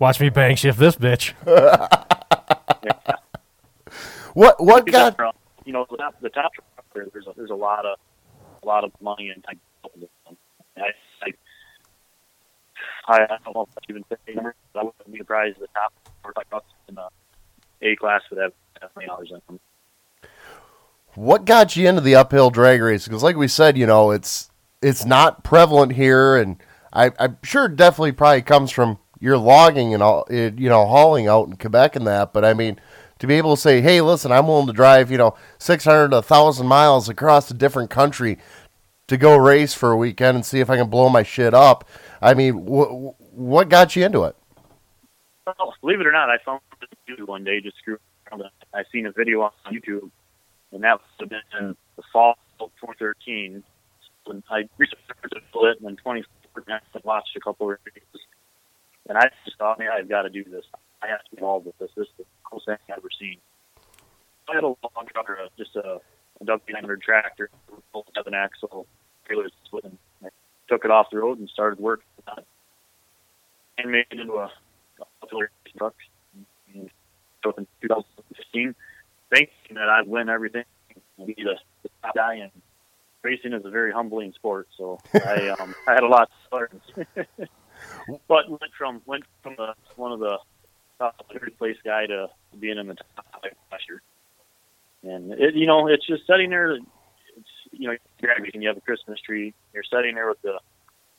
[0.00, 1.32] Watch me bang shift this bitch.
[4.34, 5.34] What what Because, got
[5.64, 6.52] you know the top, the top
[6.94, 7.98] there, there's a, there's a lot of
[8.62, 9.60] a lot of money and time.
[10.80, 11.26] I
[13.08, 15.56] I I, don't know if I even say the number, but I wouldn't be surprised
[15.56, 17.08] if the top four trucks in the
[17.82, 19.60] A class would have definitely dollars in them.
[21.14, 23.04] what got you into the uphill drag race?
[23.04, 24.50] Because, like we said, you know, it's
[24.82, 26.56] it's not prevalent here, and
[26.92, 30.86] I, I'm sure it definitely probably comes from your logging and all, it, you know,
[30.86, 32.32] hauling out in Quebec and that.
[32.32, 32.80] But I mean,
[33.18, 36.16] to be able to say, hey, listen, I'm willing to drive, you know, 600 to
[36.16, 38.38] 1,000 miles across a different country
[39.10, 41.84] to go race for a weekend and see if I can blow my shit up.
[42.22, 44.36] I mean, wh- what got you into it?
[45.44, 46.60] Well, believe it or not, I found
[47.08, 47.98] YouTube one day just screw
[48.30, 48.44] around.
[48.72, 50.10] I seen a video on YouTube,
[50.70, 51.28] and that was
[51.60, 53.64] in the fall of 2013.
[54.26, 55.42] When I researched it,
[55.78, 58.04] and then 2014, I watched a couple of reviews,
[59.08, 60.64] and I just thought, man, I've got to do this.
[61.02, 61.90] I have to be involved with this.
[61.96, 63.38] This is the coolest thing I've ever seen.
[64.48, 64.78] I had a long
[65.12, 65.98] truck, uh, a, just a,
[66.40, 67.50] a W900 tractor,
[67.92, 68.86] full seven axle,
[69.30, 70.28] trailer split, and I
[70.68, 72.46] took it off the road and started working on it,
[73.78, 74.50] and made it into a
[75.22, 75.94] auxiliary truck.
[76.74, 76.90] And
[77.42, 78.74] so in 2015,
[79.30, 80.64] thinking that I'd win everything,
[81.18, 82.34] and be the, the top guy.
[82.34, 82.50] And
[83.22, 86.80] racing is a very humbling sport, so I um, I had a lot to learn.
[88.28, 90.38] but went from went from the, one of the
[90.98, 94.02] top third place guy to being in the top five last year.
[95.02, 96.78] And it, you know, it's just sitting there.
[97.72, 99.54] You know, racing, you have a Christmas tree.
[99.72, 100.58] You're sitting there with the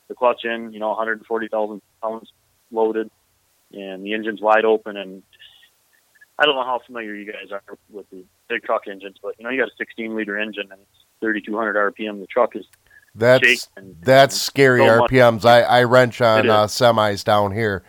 [0.08, 2.32] the clutch in, you know, 140,000 pounds
[2.70, 3.10] loaded,
[3.72, 4.96] and the engine's wide open.
[4.96, 5.22] And
[6.38, 9.44] I don't know how familiar you guys are with the big truck engines, but you
[9.44, 12.20] know, you got a 16 liter engine and it's 3,200 RPM.
[12.20, 12.66] The truck is
[13.14, 13.96] That's shaking.
[14.02, 15.44] that's scary so much- RPMs.
[15.44, 17.84] I, I wrench on uh, semis down here.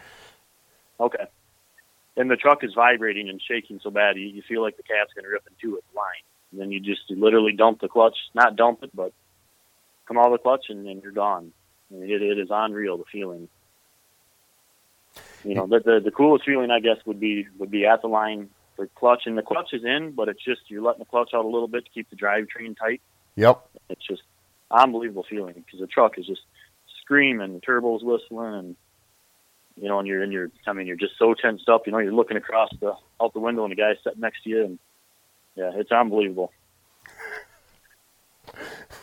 [1.00, 1.26] Okay.
[2.16, 5.12] and the truck is vibrating and shaking so bad you, you feel like the cat's
[5.14, 6.06] going to rip into its line.
[6.54, 9.12] And then you just literally dump the clutch, not dump it, but
[10.08, 11.52] come out of the clutch and, and you're gone.
[11.90, 13.50] Mean, it, it is unreal the feeling.
[15.44, 18.08] You know, the, the the coolest feeling I guess would be would be at the
[18.08, 21.32] line, the clutch, and the clutch is in, but it's just you're letting the clutch
[21.34, 23.02] out a little bit to keep the drivetrain tight.
[23.36, 23.62] Yep.
[23.90, 24.22] It's just
[24.72, 26.42] unbelievable feeling because the truck is just
[27.02, 28.76] screaming, the turbo's whistling, and
[29.76, 31.86] you know, and you're and you're I mean you're just so tensed up.
[31.86, 34.50] You know, you're looking across the out the window and the guy's sitting next to
[34.50, 34.80] you, and
[35.56, 36.52] yeah, it's unbelievable.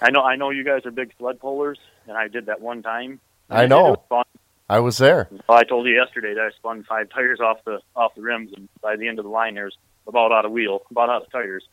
[0.00, 2.82] I know I know you guys are big sled pullers, and I did that one
[2.82, 3.20] time.
[3.48, 4.02] I know.
[4.10, 4.24] was.
[4.68, 5.28] I was there.
[5.48, 8.52] Well, I told you yesterday that I spun five tires off the off the rims,
[8.56, 11.32] and by the end of the line, there's about out of wheel, about out of
[11.32, 11.64] tires.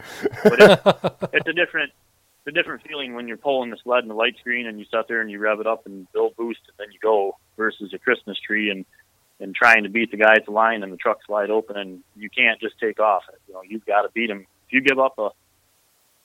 [0.44, 0.82] But it's,
[1.34, 1.92] it's a different,
[2.40, 4.86] it's a different feeling when you're pulling the sled in the light screen and you
[4.86, 7.94] sit there and you rev it up and build boost, and then you go versus
[7.94, 8.86] a Christmas tree and
[9.40, 12.04] and trying to beat the guy at the line and the truck's wide open and
[12.16, 13.22] you can't just take off.
[13.48, 14.48] You know, you've got to beat him.
[14.68, 15.30] If you give up a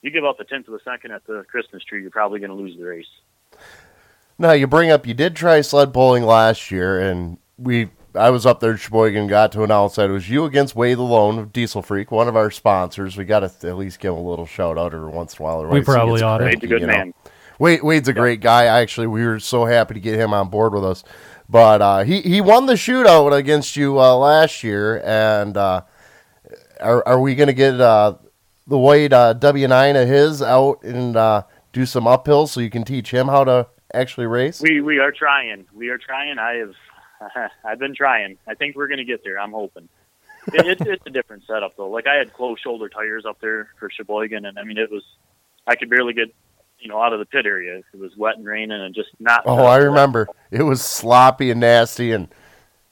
[0.01, 2.49] you give up a tenth of a second at the Christmas tree, you're probably going
[2.49, 3.07] to lose the race.
[4.37, 8.45] Now you bring up you did try sled pulling last year, and we I was
[8.45, 11.51] up there in Cheboygan, got to announce that it was you against Wade Lalone of
[11.51, 13.17] Diesel Freak, one of our sponsors.
[13.17, 15.43] We got to at least give him a little shout out every once in a
[15.43, 15.59] while.
[15.59, 16.45] otherwise he probably ought to.
[16.45, 16.93] Wade's a good you know.
[16.93, 17.13] man.
[17.59, 18.65] Wade, Wade's a great guy.
[18.65, 21.03] Actually, we were so happy to get him on board with us.
[21.49, 25.81] But uh, he he won the shootout against you uh, last year, and uh,
[26.79, 28.15] are are we going to get uh,
[28.67, 32.69] the white uh, W nine of his out and uh, do some uphill so you
[32.69, 34.61] can teach him how to actually race?
[34.61, 35.65] We we are trying.
[35.73, 36.37] We are trying.
[36.39, 36.73] I have
[37.65, 38.37] I've been trying.
[38.47, 39.39] I think we're going to get there.
[39.39, 39.89] I'm hoping.
[40.53, 41.89] It, it's it's a different setup though.
[41.89, 45.03] Like I had closed shoulder tires up there for Cheboygan, and I mean it was
[45.67, 46.33] I could barely get
[46.79, 47.77] you know out of the pit area.
[47.93, 49.43] It was wet and raining and just not.
[49.45, 50.27] Oh, I remember.
[50.51, 52.27] It was sloppy and nasty, and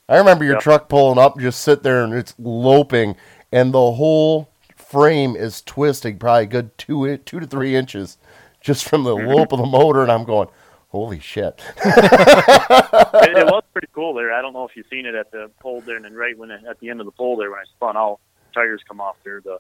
[0.08, 0.62] I remember your Yep.
[0.64, 3.16] truck pulling up, just sit there and it's loping,
[3.52, 4.51] and the whole
[4.92, 8.18] frame is twisting, probably a good two two to three inches,
[8.60, 9.54] just from the Mm-hmm.
[9.54, 10.02] of the motor.
[10.04, 10.50] And I'm going,
[10.90, 11.62] holy shit!
[11.86, 14.34] it, it was pretty cool there.
[14.34, 16.52] I don't know if you've seen it at the pole there, and then right when
[16.52, 18.20] it, at the end of the pole there, when I spun out,
[18.54, 19.42] tires come off there.
[19.42, 19.60] The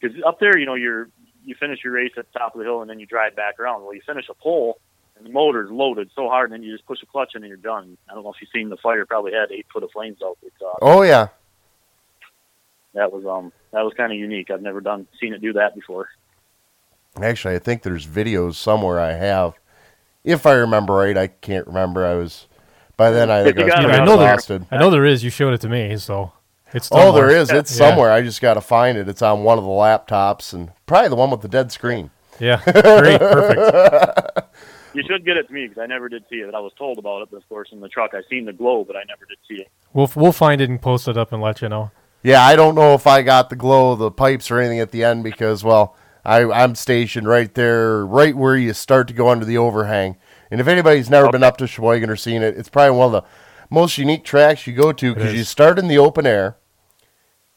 [0.00, 1.08] because up there, you know, you're
[1.44, 3.60] you finish your race at the top of the hill, and then you drive back
[3.60, 3.82] around.
[3.82, 4.78] Well, you finish a pole,
[5.16, 7.48] and the motor's loaded so hard, and then you just push a clutch, and then
[7.48, 7.96] you're done.
[8.10, 9.06] I don't know if you've seen the fire.
[9.06, 10.38] Probably had eight foot of flames out.
[10.42, 11.28] It's, uh, Oh yeah,
[12.96, 14.50] that was um that was kind of unique.
[14.50, 16.08] I've never done seen it do that before.
[17.22, 19.54] actually, I think there's videos somewhere I have,
[20.24, 21.16] if I remember right.
[21.16, 22.04] I can't remember.
[22.04, 22.46] I was
[22.96, 23.30] by then.
[23.30, 24.66] I think I was pretty I know there, exhausted.
[24.70, 25.22] I know there is.
[25.24, 26.32] You showed it to me, so
[26.72, 27.28] it's Oh, somewhere.
[27.28, 27.50] there is.
[27.50, 27.88] It's Yeah.
[27.88, 28.10] somewhere.
[28.10, 29.08] I just got to find it.
[29.08, 32.10] It's on one of the laptops, and probably the one with the dead screen.
[32.38, 34.48] Yeah, great, perfect.
[34.92, 36.54] You should get it to me because I never did see it.
[36.54, 38.84] I was told about it, but of course in the truck I seen the glow,
[38.84, 39.68] but I never did see it.
[39.92, 41.90] We'll we'll find it and post it up and let you know.
[42.26, 44.90] Yeah, I don't know if I got the glow of the pipes or anything at
[44.90, 49.28] the end because, well, I, I'm stationed right there, right where you start to go
[49.28, 50.16] under the overhang.
[50.50, 53.22] And if anybody's never been up to Cheboygan or seen it, it's probably one of
[53.22, 53.28] the
[53.70, 56.56] most unique tracks you go to because you start in the open air.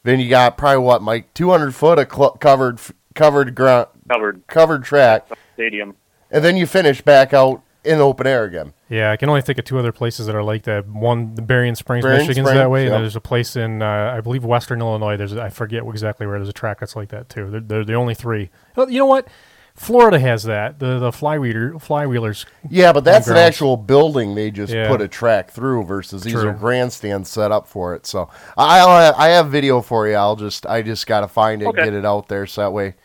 [0.03, 2.79] Then you got probably what, Mike, 200 foot of cl- covered
[3.15, 5.95] covered ground Covered covered track, stadium.
[6.29, 8.73] and then you finish back out in open air again.
[8.89, 10.87] Yeah, I can only think of two other places that are like that.
[10.87, 14.13] One, the Berrien Springs, Berrien Michigan's Springs, that way, and there's a place in, uh,
[14.15, 15.15] I believe, Western Illinois.
[15.17, 16.37] There's, I forget exactly where.
[16.39, 17.49] There's a track that's like that too.
[17.49, 18.49] They're, they're the only three.
[18.75, 19.27] Oh, You know what?
[19.75, 20.79] Florida has that.
[20.79, 22.45] The the flywheeler flywheelers.
[22.69, 24.89] Yeah, but that's an actual building they just Yeah.
[24.89, 26.49] put a track through versus these True.
[26.49, 28.05] are grandstands set up for it.
[28.05, 30.15] So I I have video for you.
[30.15, 31.81] I'll just I just got to find it Okay.
[31.83, 32.95] and get it out there so that way.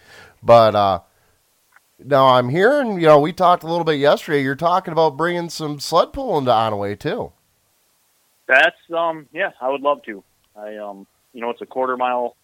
[0.43, 0.99] But uh
[2.05, 4.43] now I'm hearing, you know, we talked a little bit yesterday.
[4.43, 7.33] You're talking about bringing some sled pulling to Onaway too.
[8.47, 10.23] That's um yeah, I would love to.
[10.57, 12.37] I um you know it's a quarter mile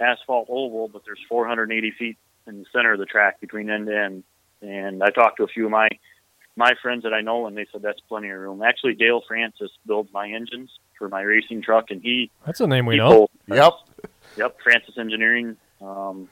[0.00, 3.96] asphalt oval, but there's 480 feet in the center of the track between end to
[3.96, 4.24] end.
[4.62, 5.88] And I talked to a few of my
[6.56, 8.62] my friends that I know, and they said that's plenty of room.
[8.62, 12.86] Actually, Dale Francis builds my engines for my racing truck, and he That's a name
[12.86, 13.10] we know.
[13.10, 13.72] pulled- Yep.
[14.36, 15.56] Yep, Francis Engineering.
[15.80, 16.28] Um,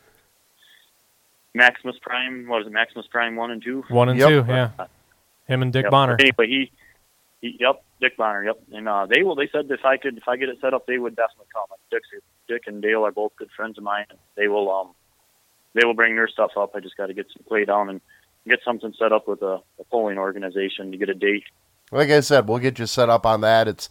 [1.57, 2.73] Maximus Prime, what is it?
[2.73, 3.83] Maximus Prime one and two.
[3.89, 4.29] One and Yep.
[4.29, 4.71] two, yeah.
[5.47, 5.91] Him and Dick Yep.
[5.91, 6.17] Bonner.
[6.21, 6.73] Anyway, he,
[7.41, 8.59] he, yep, Dick Bonner, yep.
[8.73, 9.35] And uh, they will.
[9.35, 11.65] They said if I could, if I get it set up, they would definitely come.
[11.71, 12.03] Like Dick,
[12.47, 14.07] Dick and Dale are both good friends of mine.
[14.11, 14.91] And they will, um,
[15.75, 16.73] they will bring their stuff up.
[16.75, 18.01] I just got to get some play down and
[18.47, 21.45] get something set up with a, a polling organization to get a date.
[21.91, 23.67] Like I said, we'll get you set up on that.
[23.67, 23.89] It's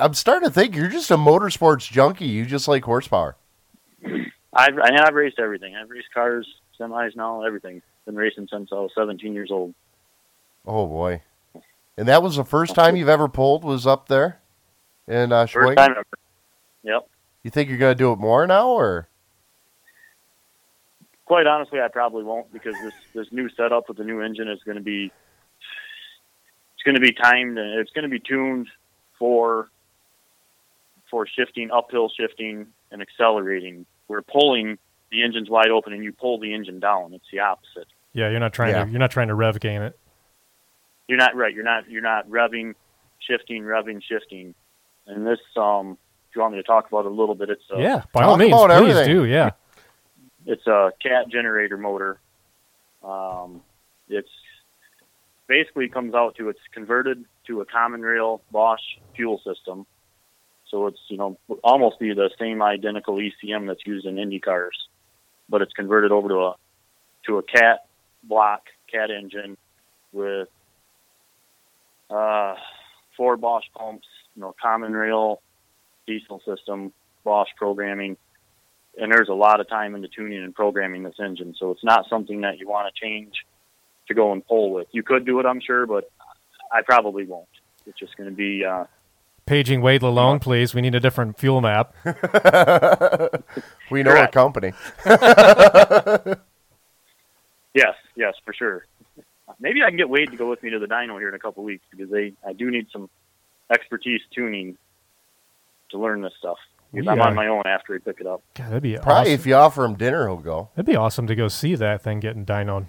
[0.00, 2.26] I'm starting to think you're just a motorsports junkie.
[2.26, 3.36] You just like horsepower.
[4.54, 5.76] I've, I've raced everything.
[5.76, 6.46] I've raced cars,
[6.78, 7.82] semis now, everything.
[8.04, 9.74] Been racing since I was 17 years old.
[10.66, 11.22] Oh boy.
[11.96, 14.40] And that was the first time you've ever pulled was up there
[15.06, 16.04] in uh, First time ever.
[16.82, 17.08] Yep.
[17.42, 19.08] You think you're gonna do it more now, or
[21.32, 24.62] Quite honestly, I probably won't because this this new setup with the new engine is
[24.64, 25.10] going to be
[26.74, 28.68] it's going to be timed and it's going to be tuned
[29.18, 29.70] for
[31.10, 33.86] for shifting uphill shifting and accelerating.
[34.08, 34.78] We're pulling
[35.12, 37.12] the engine's wide open and you pull the engine down.
[37.14, 37.86] It's the opposite.
[38.14, 38.84] Yeah, you're not trying Yeah.
[38.84, 39.96] to you're not trying to rev gain it.
[41.06, 41.54] You're not right.
[41.54, 42.74] You're not you're not revving,
[43.20, 44.54] shifting, revving, shifting.
[45.06, 45.96] And this um
[46.30, 48.22] if you want me to talk about it a little bit, it's a, yeah, by
[48.24, 49.06] all means, please everything.
[49.06, 49.24] do.
[49.26, 49.50] Yeah.
[50.46, 52.18] it's a cat generator motor.
[53.04, 53.60] Um,
[54.08, 54.30] it's
[55.46, 58.80] basically comes out to it's converted to a common rail Bosch
[59.14, 59.86] fuel system.
[60.70, 64.76] So it's you know almost be the same identical ECM that's used in Indy cars,
[65.48, 66.54] but it's converted over to a
[67.26, 67.86] to a cat
[68.24, 69.56] block cat engine
[70.12, 70.48] with
[72.10, 72.54] uh,
[73.16, 75.40] four Bosch pumps, you know, common rail
[76.06, 76.92] diesel system,
[77.24, 78.16] Bosch programming,
[78.98, 81.54] and there's a lot of time into tuning and programming this engine.
[81.58, 83.32] So it's not something that you want to change
[84.08, 84.88] to go and pull with.
[84.92, 86.10] You could do it, I'm sure, but
[86.72, 87.48] I probably won't.
[87.86, 88.84] It's just going to be uh,
[89.46, 90.74] Paging Wade Lalone, please.
[90.74, 91.94] We need a different fuel map.
[93.90, 94.32] we know a Correct.
[94.32, 94.72] company?
[97.74, 98.86] yes, yes, for sure.
[99.60, 101.38] Maybe I can get Wade to go with me to the dyno here in a
[101.38, 103.10] couple weeks because they I do need some
[103.70, 104.76] expertise tuning
[105.90, 106.58] to learn this stuff.
[106.92, 108.42] Because I'm on my own after we pick it up.
[108.54, 109.32] God, that'd be Probably awesome.
[109.32, 110.68] if you offer him dinner, he'll go.
[110.74, 112.86] It'd be awesome to go see that thing getting dynoed.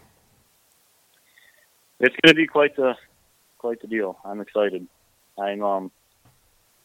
[2.02, 2.96] it's going to be quite the
[3.58, 4.18] quite the deal.
[4.26, 4.86] I'm excited.
[5.40, 5.92] I'm um,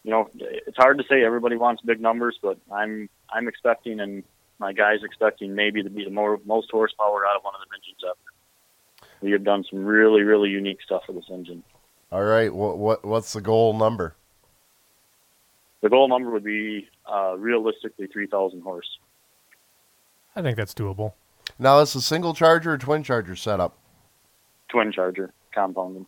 [0.05, 1.25] you know, it's hard to say.
[1.25, 4.25] Everybody wants big numbers, but I'm I'm expecting, and
[4.59, 7.77] my guys expecting maybe to be the more most horsepower out of one of the
[7.77, 9.19] engines ever.
[9.21, 11.63] We have done some really really unique stuff with this engine.
[12.11, 12.53] All right.
[12.53, 14.15] What what what's the goal number?
[15.81, 18.99] The goal number would be uh, realistically 3,000 horse.
[20.35, 21.13] I think that's doable.
[21.57, 23.79] Now, is a single charger or twin charger setup?
[24.69, 26.07] twin charger compounded.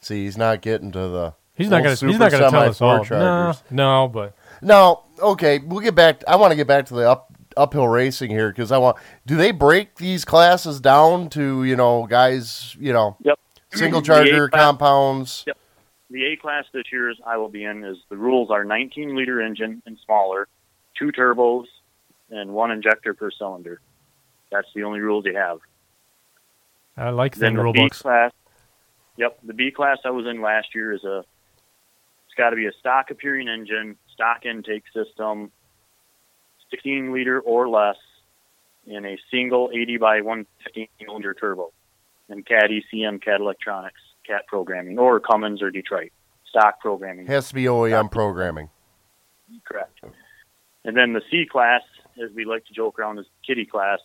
[0.00, 1.34] See, he's not getting to the.
[1.54, 1.90] He's not gonna.
[1.94, 2.98] He's not gonna tell us all.
[2.98, 3.62] No, four-chargers.
[3.70, 6.22] no, but No, okay, we'll get back.
[6.26, 8.96] I want to get back to the up uphill racing here because I want.
[9.26, 13.38] Do they break these classes down to you know guys you know Yep.
[13.74, 15.44] single charger compounds?
[15.46, 15.56] Yep.
[16.10, 19.40] The A class this year's I will be in is the rules are 19 liter
[19.40, 20.46] engine and smaller,
[20.98, 21.64] two turbos,
[22.30, 23.80] and one injector per cylinder.
[24.50, 25.58] That's the only rules you have.
[26.96, 28.02] I like Then the rule B books.
[28.02, 28.32] class.
[29.16, 31.24] Yep, the B class I was in last year is a.
[32.32, 35.52] It's got to be a stock appearing engine, stock intake system,
[36.70, 37.98] 16 liter or less,
[38.86, 41.72] in a single 80 by 115 cylinder turbo,
[42.30, 46.10] and CAT ECM, CAT electronics, CAT programming, or Cummins or Detroit
[46.48, 47.26] stock programming.
[47.26, 48.70] Has to be OEM programming.
[49.68, 50.00] Correct.
[50.86, 51.82] And then the C class,
[52.16, 53.98] as we like to joke around, is kitty class.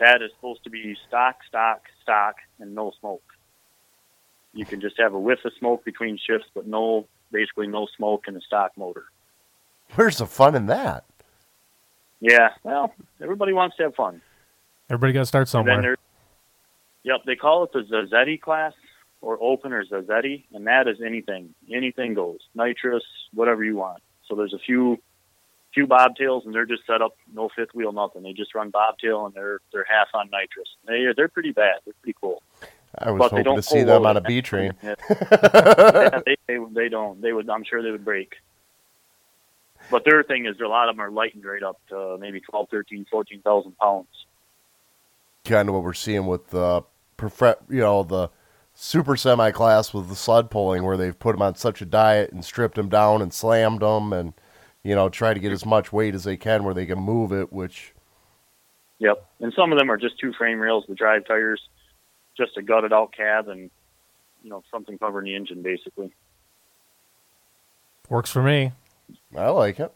[0.00, 3.22] That is supposed to be stock, stock, stock, and no smoke.
[4.52, 8.24] You can just have a whiff of smoke between shifts, but no, basically no smoke
[8.26, 9.04] in the stock motor.
[9.94, 11.04] Where's the fun in that?
[12.20, 14.20] Yeah, well, everybody wants to have fun.
[14.88, 15.96] Everybody got to start somewhere.
[17.02, 18.74] yep, they call it the Zazzetti class
[19.20, 21.54] or open or Zazzetti, and that is anything.
[21.72, 22.40] Anything goes.
[22.54, 24.02] Nitrous, whatever you want.
[24.26, 24.98] So there's a few
[25.72, 28.22] few bobtails and they're just set up no fifth wheel, nothing.
[28.22, 30.68] They just run bobtail and they're they're half on nitrous.
[30.86, 31.76] They are they're pretty bad.
[31.84, 32.42] They're pretty cool.
[32.98, 34.72] I was But hoping to see them on a B train.
[34.82, 34.94] Yeah,
[36.02, 37.20] Yeah, they, they they don't.
[37.20, 37.48] They would.
[37.48, 38.34] I'm sure they would break.
[39.90, 42.68] But their thing is, a lot of them are lightened right up to maybe 12,
[42.70, 44.06] 13, 14,000 pounds.
[45.44, 46.82] kind of what we're seeing with the
[47.68, 48.28] you know the
[48.74, 52.32] super semi class with the sled pulling where they've put them on such a diet
[52.32, 54.32] and stripped them down and slammed them and
[54.82, 57.32] you know try to get as much weight as they can where they can move
[57.32, 57.92] it which
[59.00, 59.24] Yep.
[59.40, 61.60] And some of them are just two frame rails with drive tires,
[62.40, 63.70] just a gutted out cab and
[64.42, 66.10] you know something covering the engine basically.
[68.08, 68.72] Works for me.
[69.36, 69.92] I like it.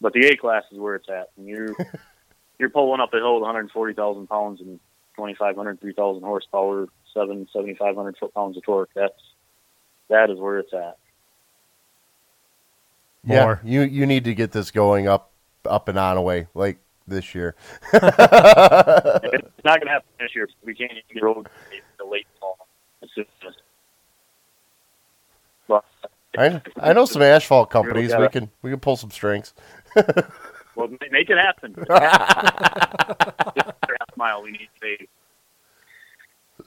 [0.00, 1.30] But the A class is where it's at.
[1.36, 1.74] And you're
[2.58, 4.78] you're pulling up a hill with 140,000 pounds and
[5.16, 8.90] 2,500, 3,000 horsepower, seven 7,500 foot pounds of torque.
[8.94, 9.14] That's
[10.08, 10.96] that is where it's at.
[13.24, 13.60] yeah More.
[13.64, 15.32] you you need to get this going up
[15.64, 17.54] up and Onaway like this year
[17.92, 18.04] it's
[19.64, 20.48] not going to happen this year.
[20.64, 21.22] We can't even get
[21.98, 22.66] the late fall.
[23.14, 23.28] Just,
[25.68, 25.84] but
[26.36, 29.54] I, I know some asphalt companies we can we can pull some strings
[30.74, 31.76] well, make it happen.
[31.88, 33.36] Half
[34.16, 35.06] mile we need to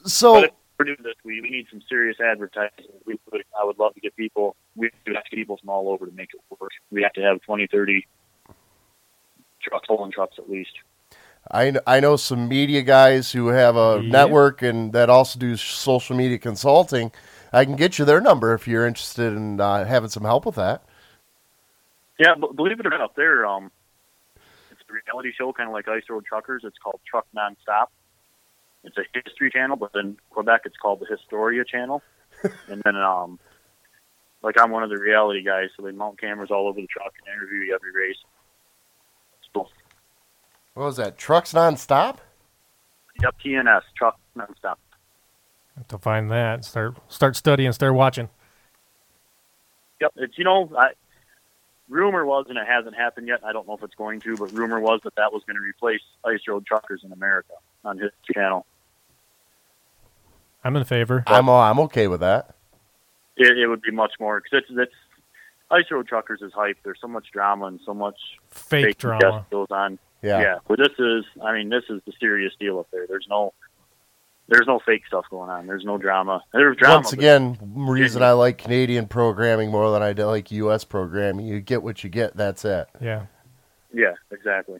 [0.05, 0.45] so
[0.79, 1.15] we're doing this.
[1.23, 2.85] We, we need some serious advertising.
[3.05, 3.19] We
[3.59, 4.55] I would love to get people.
[4.75, 6.71] We have to get people from all over to make it work.
[6.89, 8.07] We have to have 20, 30
[9.61, 10.71] trucks, pulling trucks at least.
[11.51, 14.09] I, I know some media guys who have a Yeah.
[14.11, 17.11] network and that also do social media consulting.
[17.51, 20.55] I can get you their number if you're interested in uh, having some help with
[20.55, 20.83] that.
[22.19, 23.71] Yeah, but believe it or not, up there, um,
[24.71, 26.63] it's a reality show, kind of like Ice Road Truckers.
[26.65, 27.87] It's called Truck Nonstop.
[28.83, 32.03] It's a history channel, but in Quebec, it's called the Historia Channel.
[32.67, 33.39] and then, um,
[34.43, 37.13] like I'm one of the reality guys, so they mount cameras all over the truck
[37.25, 38.17] and interview you every race.
[40.79, 41.17] So, What was that?
[41.17, 42.19] Trucks nonstop?
[43.21, 44.75] yep, TNS trucks Nonstop.
[45.75, 46.63] Have to find that.
[46.63, 47.73] Start start studying.
[47.73, 48.29] Start watching.
[49.99, 50.91] Yep, it's you know, I,
[51.89, 53.41] rumor was, and it hasn't happened yet.
[53.43, 55.61] I don't know if it's going to, but rumor was that that was going to
[55.61, 58.65] replace Ice Road Truckers in America on his channel.
[60.63, 61.25] I'm in favor.
[61.27, 62.55] I'm uh, I'm okay with that.
[63.35, 64.95] It, it would be much more because it's, it's
[65.71, 66.77] Ice Road Truckers is hype.
[66.85, 68.17] There's so much drama and so much
[68.49, 69.45] Fake BS drama.
[69.51, 69.99] goes on.
[70.21, 70.41] Yeah.
[70.41, 70.55] yeah.
[70.67, 73.07] But this is, I mean, this is the serious deal up there.
[73.07, 73.53] There's no,
[74.47, 75.67] there's no fake stuff going on.
[75.67, 76.43] There's no drama.
[76.51, 76.95] There's drama.
[76.95, 80.83] Once but- again, reason I like Canadian programming more than I do like U.S.
[80.83, 81.45] programming.
[81.45, 82.35] You get what you get.
[82.35, 82.87] That's it.
[82.99, 83.25] Yeah.
[83.93, 84.79] Yeah, exactly.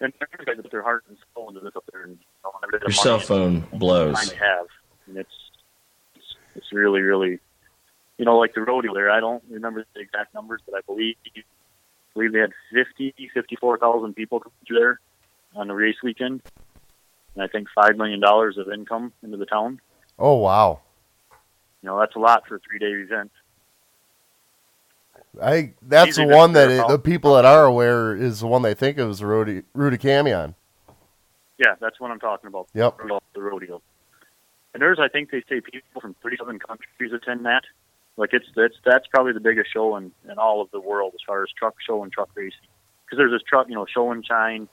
[0.00, 2.80] And everybody put their heart and soul into this up there, and you know, every
[2.82, 4.16] Your cell phone and blows.
[4.16, 4.66] time they have,
[5.06, 5.30] and it's,
[6.16, 7.38] it's it's really really,
[8.18, 9.10] you know, like the rodeo there.
[9.10, 11.42] I don't remember the exact numbers, but I believe I
[12.14, 15.00] believe they had 50, 54,000 people come through there
[15.54, 16.42] on the race weekend,
[17.34, 19.80] and I think five million dollars of income into the town.
[20.18, 20.80] Oh wow.
[21.82, 23.30] You know, that's a lot for a three day event.
[25.42, 28.74] I that's the one that it, the people that are aware is the one they
[28.74, 30.54] think of as the Rudy Rudy Camion.
[31.58, 32.68] Yeah, that's what I'm talking about.
[32.74, 33.00] Yep.
[33.04, 33.80] About the rodeo.
[34.72, 37.62] And there's, I think they say people from 37 countries attend that.
[38.16, 41.20] Like it's that's that's probably the biggest show in, in all of the world as
[41.26, 42.58] far as truck show and truck racing.
[43.04, 44.68] Because there's this truck, you know, show and shine.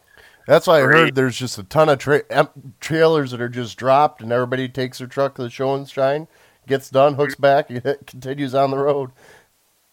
[0.47, 0.97] That's why I Great.
[0.97, 4.69] heard there's just a ton of tra- em- trailers that are just dropped, and everybody
[4.69, 6.27] takes their truck to the show and shine,
[6.67, 9.11] gets done, hooks back, and continues on the road.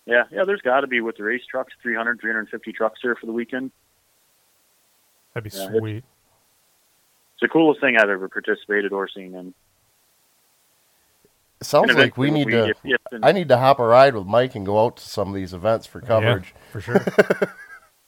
[0.06, 0.44] Yeah, yeah.
[0.44, 3.72] There's got to be with the race trucks, 300, 350 trucks there for the weekend.
[5.34, 6.04] That'd be Yeah, it's- sweet.
[7.34, 9.54] It's the coolest thing I've ever participated or seen in.
[11.60, 12.74] It sounds like we eventually need to.
[12.84, 15.04] we- if- if- I need to hop a ride with Mike and go out to
[15.08, 16.54] some of these events for coverage.
[16.70, 17.04] for sure.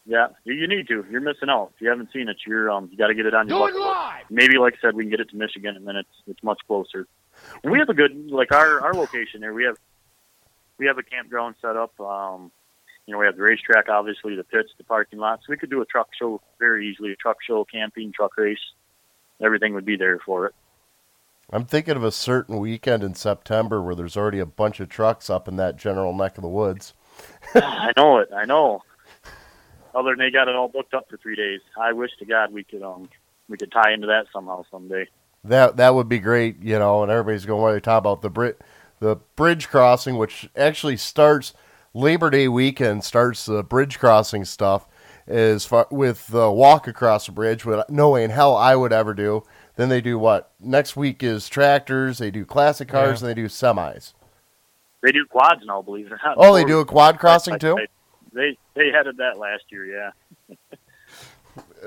[0.07, 1.05] Yeah, you, you need to.
[1.09, 1.71] You're missing out.
[1.77, 3.65] If you haven't seen it, you're um, you got to get it on your Do
[3.65, 3.87] it bucket list.
[3.97, 4.25] live.
[4.31, 6.59] Maybe, like I said, we can get it to Michigan, and then it's it's much
[6.67, 7.07] closer.
[7.63, 9.53] And we have a good like our our location there.
[9.55, 9.77] We have
[10.79, 12.01] we have a campground set up.
[12.01, 12.51] Um,
[13.07, 15.47] you know, we have the racetrack, obviously, the pits, the parking lots.
[15.49, 17.13] We could do a truck show very easily.
[17.13, 18.59] A truck show, camping, truck race.
[19.41, 20.55] Everything would be there for it.
[21.53, 25.29] I'm thinking of a certain weekend in September where there's already a bunch of trucks
[25.29, 26.95] up in that general neck of the woods.
[27.55, 28.29] I know it.
[28.35, 28.83] I know.
[29.95, 31.61] Other than they got it all booked up for three days.
[31.77, 33.09] I wish to God we could um
[33.49, 35.09] we could tie into that somehow someday.
[35.43, 37.03] That that would be great, you know.
[37.03, 38.61] And everybody's going to want to talk about the Brit,
[39.01, 41.53] the bridge crossing, which actually starts
[41.93, 43.03] Labor Day weekend.
[43.03, 44.87] Starts the bridge crossing stuff
[45.27, 47.65] is far, with the walk across the bridge.
[47.65, 49.45] With no way in hell I would ever do.
[49.77, 52.19] Then they do what next week is tractors.
[52.19, 53.29] They do classic cars Yeah.
[53.29, 54.13] and they do semis.
[55.03, 56.35] They do quads now, believe it or not.
[56.39, 57.77] Oh, they do a quad crossing too.
[58.33, 60.57] They they headed that last year, yeah.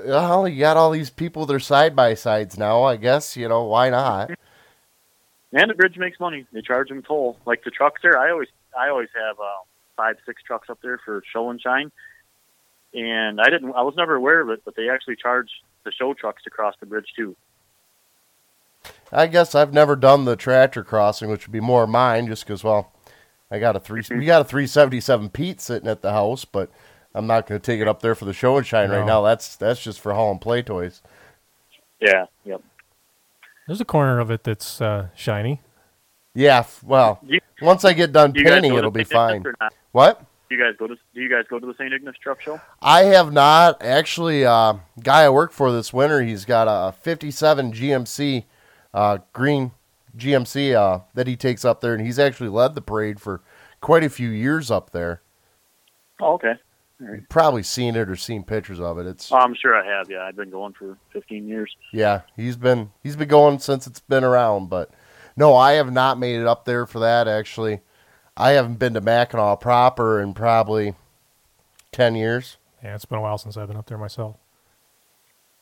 [0.04, 1.46] Well, you got all these people.
[1.46, 2.82] They're side by sides now.
[2.82, 4.30] I guess you know why not.
[5.56, 6.44] And the bridge makes money.
[6.52, 7.38] They charge them toll.
[7.46, 9.62] Like the trucks there, I always I always have uh,
[9.96, 11.92] five six trucks up there for show and shine.
[12.94, 15.48] And I didn't I was never aware of it, but they actually charge
[15.84, 17.34] the show trucks to cross the bridge too.
[19.12, 22.62] I guess I've never done the tractor crossing, which would be more mine, just because.
[22.62, 22.92] Well,
[23.50, 24.02] I got a three.
[24.10, 26.70] We got a three seventy seven Pete sitting at the house, but
[27.14, 29.22] I'm not going to take it up there for the show and shine right now.
[29.22, 31.02] That's that's just for hauling play toys.
[32.00, 32.60] Yeah, yep.
[33.66, 35.62] There's a corner of it that's uh, shiny.
[36.34, 36.64] Yeah.
[36.82, 39.44] Well, You- once I get done Do you guys painting, it'll be fine.
[39.92, 40.22] What?
[40.54, 41.92] Do you guys go to Do you guys go to the St.
[41.92, 42.60] Ignace Truck Show?
[42.80, 44.44] I have not actually.
[44.44, 48.44] Uh, guy I work for this winter, he's got a '57 GMC,
[48.92, 49.72] uh, green
[50.16, 53.40] GMC uh, that he takes up there, and he's actually led the parade for
[53.80, 55.22] quite a few years up there.
[56.20, 56.54] Oh, okay.
[57.00, 59.06] You've probably seen it or seen pictures of it.
[59.06, 60.08] It's Oh, I'm sure I have.
[60.08, 61.74] Yeah, I've been going for 15 years.
[61.92, 64.90] yeah, he's been he's been going since it's been around, but
[65.36, 67.80] no, I have not made it up there for that actually.
[68.36, 70.94] I haven't been to Mackinac proper in probably
[71.92, 72.56] ten years.
[72.82, 74.36] Yeah, it's been a while since I've been up there myself.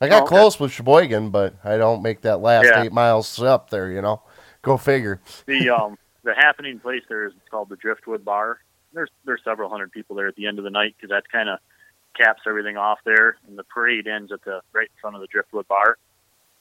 [0.01, 0.35] I got Oh, okay.
[0.35, 2.81] close with Cheboygan, but I don't make that last Yeah.
[2.83, 3.89] eight miles up there.
[3.91, 4.21] You know,
[4.61, 5.21] go figure.
[5.45, 8.59] the um the happening place there is called the Driftwood Bar.
[8.93, 11.49] There's there's several hundred people there at the end of the night because that kind
[11.49, 11.59] of
[12.17, 15.27] caps everything off there, and the parade ends at the right in front of the
[15.27, 15.97] Driftwood Bar.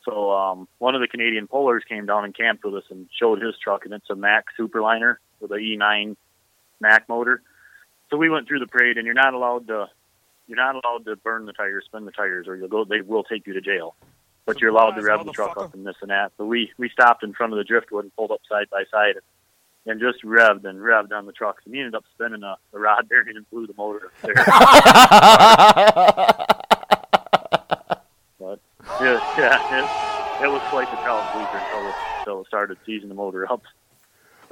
[0.05, 3.41] So um, one of the Canadian Polars came down and camped with us and showed
[3.41, 6.17] his truck, and it's a Mack Superliner with a E9
[6.81, 7.43] Mack motor.
[8.11, 9.89] So we went through the parade, and you're not allowed to
[10.47, 12.85] you're not allowed to burn the tires, spin the tires, or you'll go.
[12.85, 13.95] They will take you to jail.
[14.45, 16.33] But you're allowed to rev the truck up and this and that.
[16.37, 19.15] So we we stopped in front of the driftwood and pulled up side by side
[19.15, 19.23] and,
[19.87, 21.61] and just revved and revved on the truck.
[21.65, 24.35] And we ended up spinning a, a rod bearing and blew the motor up there.
[28.41, 28.59] but
[29.01, 33.15] yeah, yeah, it, it was quite the pleaser until it, until it started seizing the
[33.15, 33.63] motor up.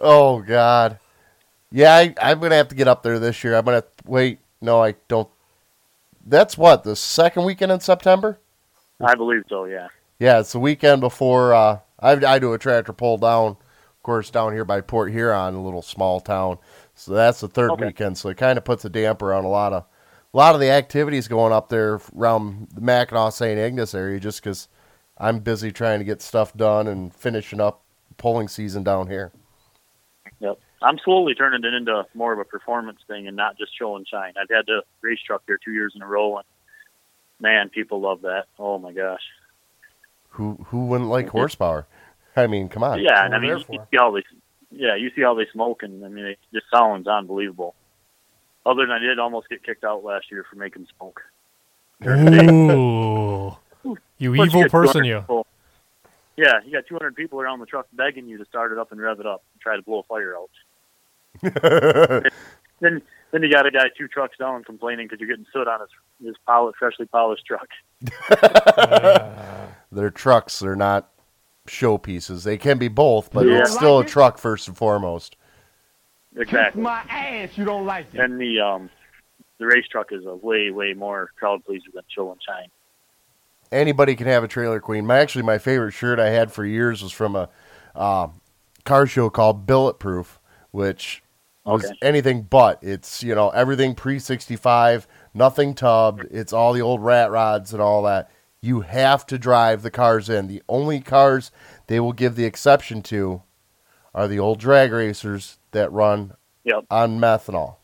[0.00, 0.98] Oh God.
[1.70, 3.54] Yeah, I, I'm gonna have to get up there this year.
[3.56, 4.40] I'm gonna wait.
[4.60, 5.28] No, I don't.
[6.26, 8.38] That's what the second weekend in September.
[9.00, 9.64] I believe so.
[9.64, 9.88] Yeah.
[10.18, 14.28] Yeah, it's the weekend before uh, I, I do a tractor pull down, of course,
[14.30, 16.58] down here by Port Huron, a little small town.
[16.94, 17.86] So that's the third Okay.
[17.86, 18.18] weekend.
[18.18, 19.84] So it kind of puts a damper on a lot of
[20.32, 23.58] a lot of the activities going up there around the Mackinac St.
[23.58, 24.68] Ignace area, just because
[25.16, 27.82] I'm busy trying to get stuff done and finishing up
[28.16, 29.32] pulling season down here.
[30.82, 30.88] Yep.
[30.90, 34.06] I'm slowly turning it into more of a performance thing and not just show and
[34.06, 34.32] shine.
[34.40, 36.46] I've had the race truck there two years in a row, and
[37.40, 38.46] man, people love that.
[38.58, 39.22] Oh my gosh.
[40.30, 41.86] Who who wouldn't like horsepower?
[42.36, 43.00] I mean, come on.
[43.00, 44.22] yeah, and I mean, you see all they,
[44.70, 47.74] yeah, you see how they smoke, and I mean, it just sounds unbelievable.
[48.64, 51.20] Other than I did almost get kicked out last year for making smoke.
[52.02, 53.56] Ooh.
[54.18, 55.20] You Plus, evil get person, 200 you.
[55.20, 55.46] people-
[56.36, 59.00] Yeah, you got 200 people around the truck begging you to start it up and
[59.00, 60.50] rev it up and try to blow a fire out.
[61.42, 65.80] then, then you got a guy two trucks down complaining because you're getting soot on
[65.80, 65.88] his
[66.24, 67.68] his polished, freshly polished truck.
[69.92, 71.10] Their trucks they're not
[71.66, 72.44] showpieces.
[72.44, 73.60] They can be both, but Yeah.
[73.60, 75.36] it's still a truck first and foremost.
[76.36, 76.80] Exactly.
[76.82, 78.20] my ass, you don't like it.
[78.20, 78.90] And the um,
[79.58, 82.68] the race truck is a way way more crowd pleaser than show and shine.
[83.72, 85.06] Anybody can have a trailer queen.
[85.06, 87.48] My actually my favorite shirt I had for years was from a
[87.94, 88.28] uh,
[88.84, 90.39] car show called Billet Proof,
[90.70, 91.22] which
[91.64, 91.94] was Okay.
[92.02, 92.78] anything but.
[92.82, 96.26] It's you know everything pre sixty five, nothing tubbed.
[96.30, 98.30] It's all the old rat rods and all that.
[98.62, 100.46] You have to drive the cars in.
[100.46, 101.50] The only cars
[101.86, 103.42] they will give the exception to
[104.14, 106.32] are the old drag racers that run
[106.64, 106.84] Yep.
[106.90, 107.76] on methanol.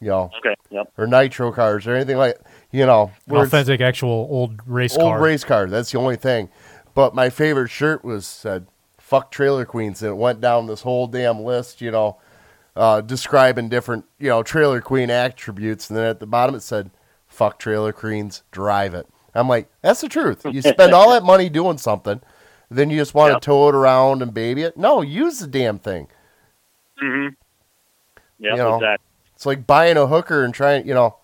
[0.00, 0.54] You know, Okay.
[0.70, 0.92] Yep.
[0.98, 2.38] or nitro cars or anything like
[2.70, 5.02] you know Authentic, actual old race cars.
[5.04, 5.20] old car.
[5.22, 5.66] race car.
[5.66, 6.48] That's the only thing.
[6.94, 8.66] But my favorite shirt was said
[9.08, 11.80] "fuck trailer queens," and it went down this whole damn list.
[11.80, 12.18] You know,
[12.76, 16.90] uh, describing different you know trailer queen attributes, and then at the bottom it said
[17.26, 20.44] "fuck trailer queens, drive it." I'm like, that's the truth.
[20.44, 22.20] You spend all that money doing something,
[22.70, 24.76] then you just want to tow it around and baby it.
[24.76, 26.08] No, use the damn thing.
[27.02, 27.34] Mm-hmm.
[28.40, 28.50] Yeah.
[28.52, 29.06] you know, exactly.
[29.34, 31.16] it's like buying a hooker and trying, you know,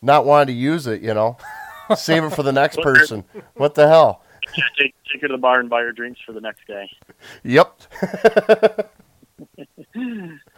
[0.00, 1.02] not wanting to use it.
[1.02, 1.36] You know,
[1.96, 3.24] save it for the next person.
[3.54, 4.22] What the hell?
[4.56, 6.90] Yeah, take take her to the bar and buy her drinks for the next day.
[7.44, 7.82] Yep.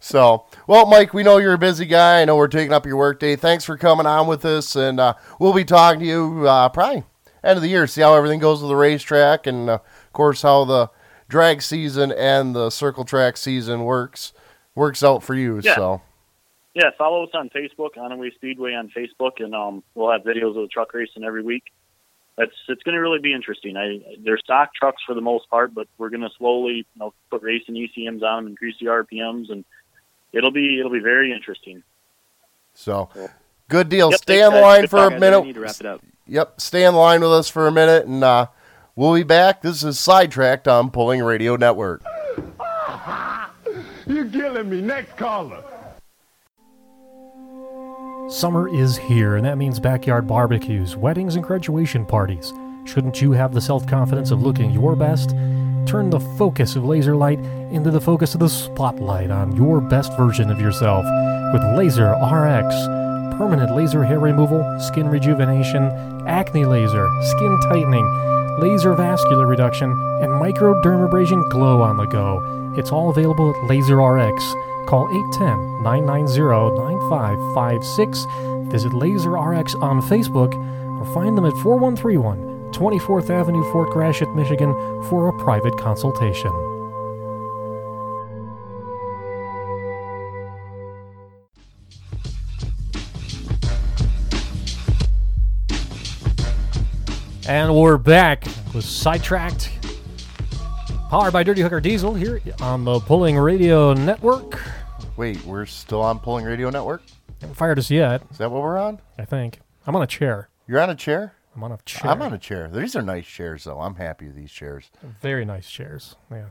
[0.00, 2.22] so, well, Mike, we know you're a busy guy.
[2.22, 3.36] I know we're taking up your workday.
[3.36, 7.04] Thanks for coming on with us, and uh, we'll be talking to you uh, probably
[7.42, 7.86] end of the year.
[7.86, 10.90] See how everything goes with the racetrack, and uh, of course how the
[11.28, 14.32] drag season and the circle track season works
[14.74, 15.60] works out for you.
[15.62, 15.74] Yeah.
[15.74, 16.02] So,
[16.74, 20.62] Yeah, follow us on Facebook, Onaway Speedway on Facebook, and um, we'll have videos of
[20.62, 21.64] the truck racing every week.
[22.38, 23.76] That's it's going to really be interesting.
[23.76, 27.12] I they're stock trucks for the most part, but we're going to slowly you know
[27.30, 29.64] put racing ECMs on them, increase the RPMs, and
[30.32, 31.82] it'll be it'll be very interesting.
[32.74, 33.10] so
[33.68, 34.12] good deal.
[34.12, 35.46] Yep, stay thanks, on the line for talk, a minute.
[35.46, 36.00] Need to wrap it up.
[36.28, 38.46] Yep, stay on the line with us for a minute, and uh,
[38.94, 39.60] we'll be back.
[39.60, 42.04] This is sidetracked on Pulling Radio Network.
[44.06, 44.80] You're killing me.
[44.80, 45.64] Next caller.
[48.28, 52.52] Summer is here, and that means backyard barbecues, weddings, and graduation parties.
[52.84, 55.30] Shouldn't you have the self confidence of looking your best?
[55.86, 57.38] Turn the focus of laser light
[57.72, 61.06] into the focus of the spotlight on your best version of yourself
[61.54, 62.74] with Laser RX.
[63.38, 65.84] Permanent laser hair removal, skin rejuvenation,
[66.28, 68.04] acne laser, skin tightening,
[68.60, 72.74] laser vascular reduction, and microdermabrasion glow on the go.
[72.76, 74.54] It's all available at Laser RX.
[74.88, 78.26] Call 810 990 9556.
[78.72, 80.54] Visit Laser RX on Facebook
[80.98, 84.72] or find them at 4131 24th Avenue, Fort Gratiot, Michigan
[85.10, 86.50] for a private consultation.
[97.46, 99.70] And we're back with Sidetracked,
[101.10, 104.77] powered by Dirty Hooker Diesel here on the Pulling Radio Network.
[105.18, 107.02] Wait, we're still on Pulling Radio Network?
[107.40, 108.22] Haven't fired us yet.
[108.30, 109.00] Is that what we're on?
[109.18, 109.58] I think.
[109.84, 110.48] I'm on a chair.
[110.68, 111.34] You're on a chair?
[111.56, 112.08] I'm on a chair.
[112.08, 112.70] I'm on a chair.
[112.72, 113.80] These are nice chairs, though.
[113.80, 114.92] I'm happy with these chairs.
[115.20, 116.14] Very nice chairs.
[116.30, 116.50] Yeah.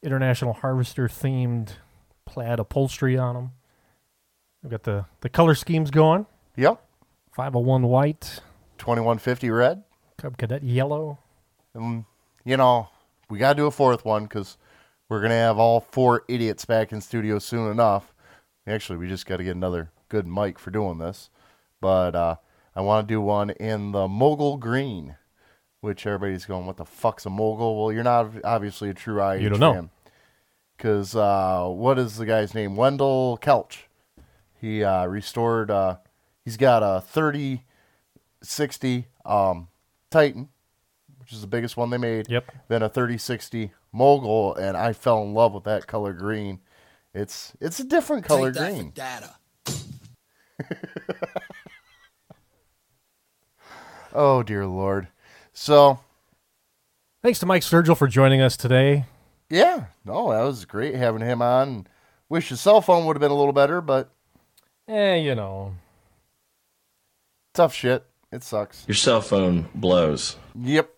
[0.00, 1.70] International Harvester themed
[2.24, 3.50] plaid upholstery on them.
[4.62, 6.26] We've got the, the color schemes going.
[6.54, 6.80] Yep.
[7.32, 8.40] 501 white,
[8.78, 9.82] 2150 red.
[10.18, 11.18] Cub Cadet yellow.
[11.74, 12.06] Um,
[12.44, 12.90] you know,
[13.28, 14.56] we got to do a fourth one because
[15.08, 18.14] we're going to have all four idiots back in studio soon enough.
[18.66, 21.30] Actually, we just got to get another good mic for doing this.
[21.80, 22.36] But uh,
[22.76, 25.16] I want to do one in the mogul green,
[25.80, 27.80] which everybody's going, what the fuck's a mogul?
[27.82, 29.72] Well, you're not obviously a true IH You don't know.
[29.74, 29.90] fan.
[30.76, 32.76] Because uh, what is the guy's name?
[32.76, 33.78] Wendell Kelch.
[34.60, 35.96] He uh, restored, uh,
[36.44, 37.62] he's got a 30
[38.42, 39.68] 60 um,
[40.10, 40.48] Titan,
[41.18, 42.28] which is the biggest one they made.
[42.28, 42.52] Yep.
[42.68, 46.60] Then a 3060 Mogul, and I fell in love with that color green.
[47.14, 48.92] It's it's a different color Take that for green.
[48.94, 49.34] data.
[54.14, 55.08] Oh dear lord.
[55.52, 56.00] So
[57.22, 59.04] Thanks to Mike Sturgill for joining us today.
[59.50, 61.86] yeah, no, that was great having him on.
[62.28, 64.10] Wish his cell phone would have been a little better, but
[64.86, 65.74] Eh, you know.
[67.54, 68.04] tough shit.
[68.32, 68.84] It sucks.
[68.86, 70.36] Your cell phone blows.
[70.54, 70.90] Yep.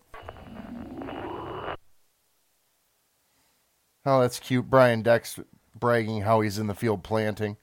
[4.05, 4.69] Oh, that's cute.
[4.69, 5.39] Brian Dex
[5.77, 7.57] bragging how he's in the field planting.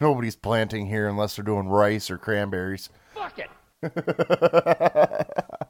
[0.00, 2.88] Nobody's planting here unless they're doing rice or cranberries.
[3.14, 3.50] Fuck it.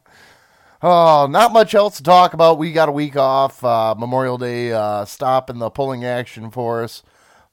[0.82, 2.56] Oh, not much else to talk about.
[2.56, 3.62] We got a week off.
[3.62, 7.02] Uh, Memorial Day uh, stop in the pulling action for us.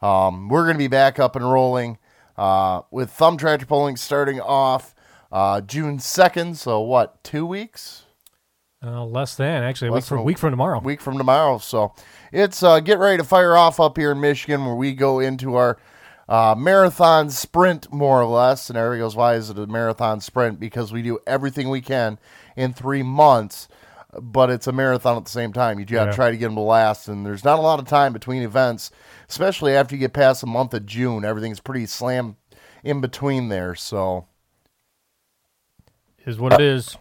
[0.01, 1.97] Um, we're going to be back up and rolling
[2.37, 4.95] uh, with thumb tractor pulling starting off
[5.29, 6.55] uh, June 2nd.
[6.55, 8.03] So, what, two weeks?
[8.87, 9.89] Uh, less than, actually.
[9.89, 10.79] A week from, a week from tomorrow.
[10.79, 11.57] Week from tomorrow.
[11.57, 11.93] So
[12.31, 15.55] it's uh, get ready to fire off up here in Michigan where we go into
[15.55, 15.77] our
[16.29, 18.69] uh, marathon sprint, more or less.
[18.69, 20.61] And everybody goes, why is it a marathon sprint?
[20.61, 22.17] Because we do everything we can
[22.55, 23.67] in three months,
[24.21, 25.79] but it's a marathon at the same time.
[25.79, 26.15] You got to Yeah.
[26.15, 27.09] try to get them to last.
[27.09, 28.89] And there's not a lot of time between events,
[29.27, 31.25] especially after you get past the month of June.
[31.25, 32.37] Everything's pretty slam
[32.85, 33.75] in between there.
[33.75, 34.27] So.
[36.25, 36.97] Is what it is.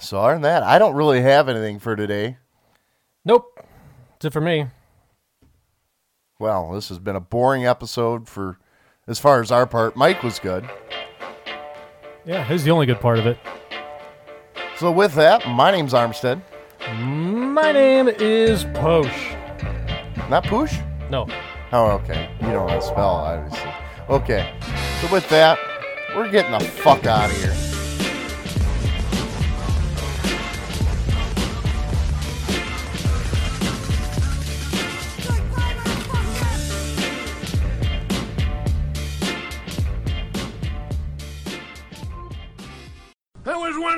[0.00, 2.38] So other than that, I don't really have anything for today.
[3.24, 3.58] Nope.
[4.12, 4.66] That's it for me.
[6.38, 8.58] Well, this has been a boring episode for
[9.06, 9.96] as far as our part.
[9.96, 10.68] Mike was good.
[12.24, 13.38] Yeah, he's the only good part of it.
[14.76, 16.42] So with that, my name's Armstead.
[16.94, 19.34] My name is Posh.
[20.30, 20.80] Not Poosh?
[21.10, 21.26] No.
[21.72, 22.30] Oh, okay.
[22.40, 23.70] You don't how to spell, obviously.
[24.08, 24.54] Okay.
[25.00, 25.58] So with that,
[26.14, 27.67] we're getting the fuck out of here.